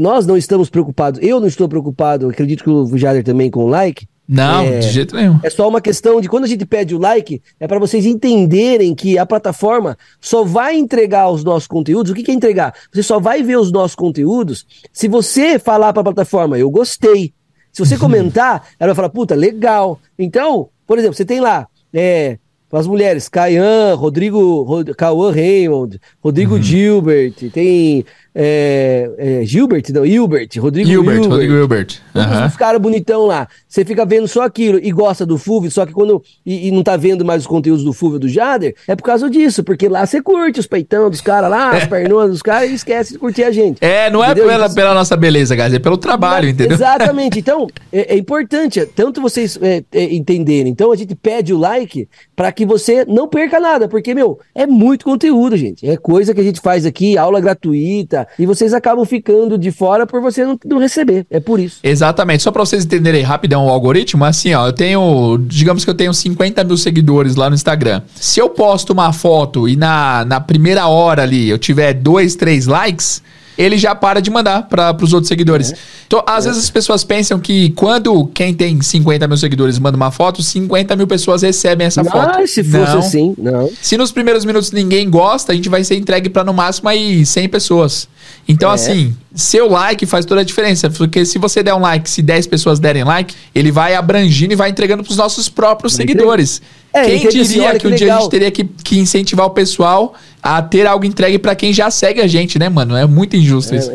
[0.00, 1.20] nós não estamos preocupados.
[1.22, 4.90] Eu não estou preocupado, acredito que o Jader também com o like não, é, de
[4.90, 5.38] jeito nenhum.
[5.42, 8.94] É só uma questão de quando a gente pede o like, é para vocês entenderem
[8.94, 12.10] que a plataforma só vai entregar os nossos conteúdos.
[12.10, 12.74] O que, que é entregar?
[12.92, 17.34] Você só vai ver os nossos conteúdos se você falar para a plataforma, eu gostei.
[17.72, 19.98] Se você comentar, ela vai falar, puta, legal.
[20.18, 22.38] Então, por exemplo, você tem lá, é,
[22.72, 26.62] as mulheres, Caian, Rodrigo, Rod, Cauã Raymond, Rodrigo uhum.
[26.62, 28.04] Gilbert, tem
[28.34, 31.14] é, é, Gilbert, não, Hilbert, Rodrigo Hilbert.
[31.14, 31.30] Hilbert.
[31.30, 31.86] Rodrigo Hilbert.
[32.14, 32.46] Uhum.
[32.46, 33.46] Os caras bonitão lá.
[33.68, 36.20] Você fica vendo só aquilo e gosta do Fulvio, só que quando.
[36.44, 39.30] E, e, não tá vendo mais os conteúdos do Fulvio do Jader, é por causa
[39.30, 42.74] disso, porque lá você curte os peitão dos caras lá, as pernonas dos caras e
[42.74, 43.78] esquece de curtir a gente.
[43.80, 44.50] É, não é entendeu?
[44.50, 46.74] é pela, pela nossa beleza, guys, é pelo trabalho, entendeu?
[46.74, 47.44] Exatamente.
[47.44, 50.72] Então, é, é importante, tanto vocês é, é, entenderem.
[50.72, 54.66] Então, a gente pede o like para que você não perca nada, porque, meu, é
[54.66, 55.86] muito conteúdo, gente.
[55.86, 60.06] É coisa que a gente faz aqui, aula gratuita e vocês acabam ficando de fora
[60.06, 61.26] por você não, não receber.
[61.30, 61.78] É por isso.
[61.82, 62.42] Exatamente.
[62.42, 66.12] Só para vocês entenderem rapidão o algoritmo, assim, ó, eu tenho, digamos que eu tenho
[66.12, 68.02] 50 mil seguidores lá no Instagram.
[68.14, 72.66] Se eu posto uma foto e na, na primeira hora ali eu tiver dois, três
[72.66, 73.22] likes,
[73.56, 75.72] ele já para de mandar para os outros seguidores.
[75.72, 75.76] É.
[76.06, 76.48] Então, às é.
[76.48, 80.96] vezes as pessoas pensam que quando quem tem 50 mil seguidores manda uma foto, 50
[80.96, 82.46] mil pessoas recebem essa não, foto.
[82.46, 82.98] se fosse não.
[82.98, 83.70] assim, não.
[83.80, 87.24] Se nos primeiros minutos ninguém gosta, a gente vai ser entregue para no máximo aí
[87.24, 88.08] 100 pessoas.
[88.46, 88.74] Então, é.
[88.74, 90.90] assim, seu like faz toda a diferença.
[90.90, 94.56] Porque se você der um like, se 10 pessoas derem like, ele vai abrangindo e
[94.56, 96.60] vai entregando para os nossos próprios seguidores.
[96.92, 100.14] É, Quem diria assim, que, um dia a gente teria que, que, incentivar o pessoal
[100.44, 102.94] a ter algo entregue para quem já segue a gente, né, mano?
[102.94, 103.90] É muito injusto é, isso.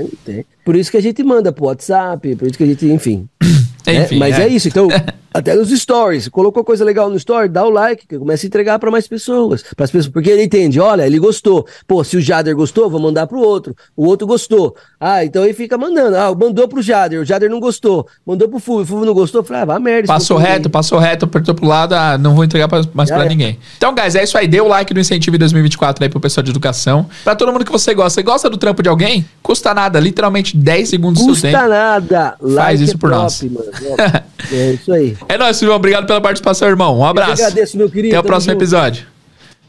[0.65, 3.29] Por isso que a gente manda pro WhatsApp, por isso que a gente, enfim.
[3.87, 4.43] Enfim, é, mas é.
[4.43, 4.47] é.
[4.47, 4.87] isso, então,
[5.33, 8.79] até nos stories, colocou coisa legal no story, dá o like, que começa a entregar
[8.79, 11.65] para mais pessoas, para as pessoas, porque ele entende, olha, ele gostou.
[11.87, 13.75] Pô, se o Jader gostou, vou mandar pro outro.
[13.95, 14.75] O outro gostou.
[14.99, 16.15] Ah, então ele fica mandando.
[16.15, 18.07] Ah, mandou pro Jader, o Jader não gostou.
[18.25, 20.07] Mandou pro Fulvio, o Fulvio não gostou, falei, ah, vai merda.
[20.07, 23.29] Passou reto, passou reto, apertou pro lado, ah, não vou entregar pra, mais para é.
[23.29, 23.59] ninguém.
[23.77, 26.49] Então, guys, é isso aí, dê o like do incentivo 2024 aí pro pessoal de
[26.49, 27.07] educação.
[27.23, 29.25] Para todo mundo que você gosta, você gosta do trampo de alguém?
[29.41, 31.57] Custa nada, literalmente 10 segundos do seu tempo.
[31.57, 32.35] Custa nada.
[32.41, 33.43] Like Faz isso é por top, nós.
[33.43, 33.71] Mano.
[34.51, 35.15] É isso aí.
[35.27, 35.75] É nóis, Silvio.
[35.75, 36.97] Obrigado pela participação, irmão.
[36.97, 37.41] Um abraço.
[37.41, 38.15] Eu agradeço, meu querido.
[38.15, 38.63] Até o próximo junto.
[38.63, 39.05] episódio.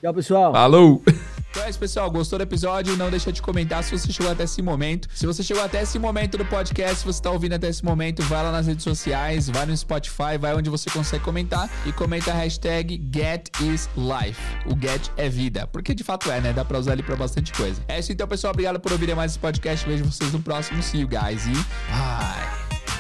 [0.01, 0.53] Tchau, pessoal.
[0.53, 1.03] Falou.
[1.51, 2.09] Então é isso, pessoal.
[2.11, 2.97] Gostou do episódio?
[2.97, 5.09] Não deixa de comentar se você chegou até esse momento.
[5.13, 8.23] Se você chegou até esse momento do podcast, se você está ouvindo até esse momento,
[8.23, 12.31] vai lá nas redes sociais, vai no Spotify, vai onde você consegue comentar e comenta
[12.31, 14.41] a hashtag GetIsLife.
[14.67, 15.67] O Get é vida.
[15.67, 16.53] Porque de fato é, né?
[16.53, 17.83] Dá pra usar ali pra bastante coisa.
[17.89, 18.53] É isso então, pessoal.
[18.53, 19.85] Obrigado por ouvirem mais esse podcast.
[19.89, 20.81] Vejo vocês no próximo.
[20.81, 21.53] See you guys e
[21.91, 23.00] bye.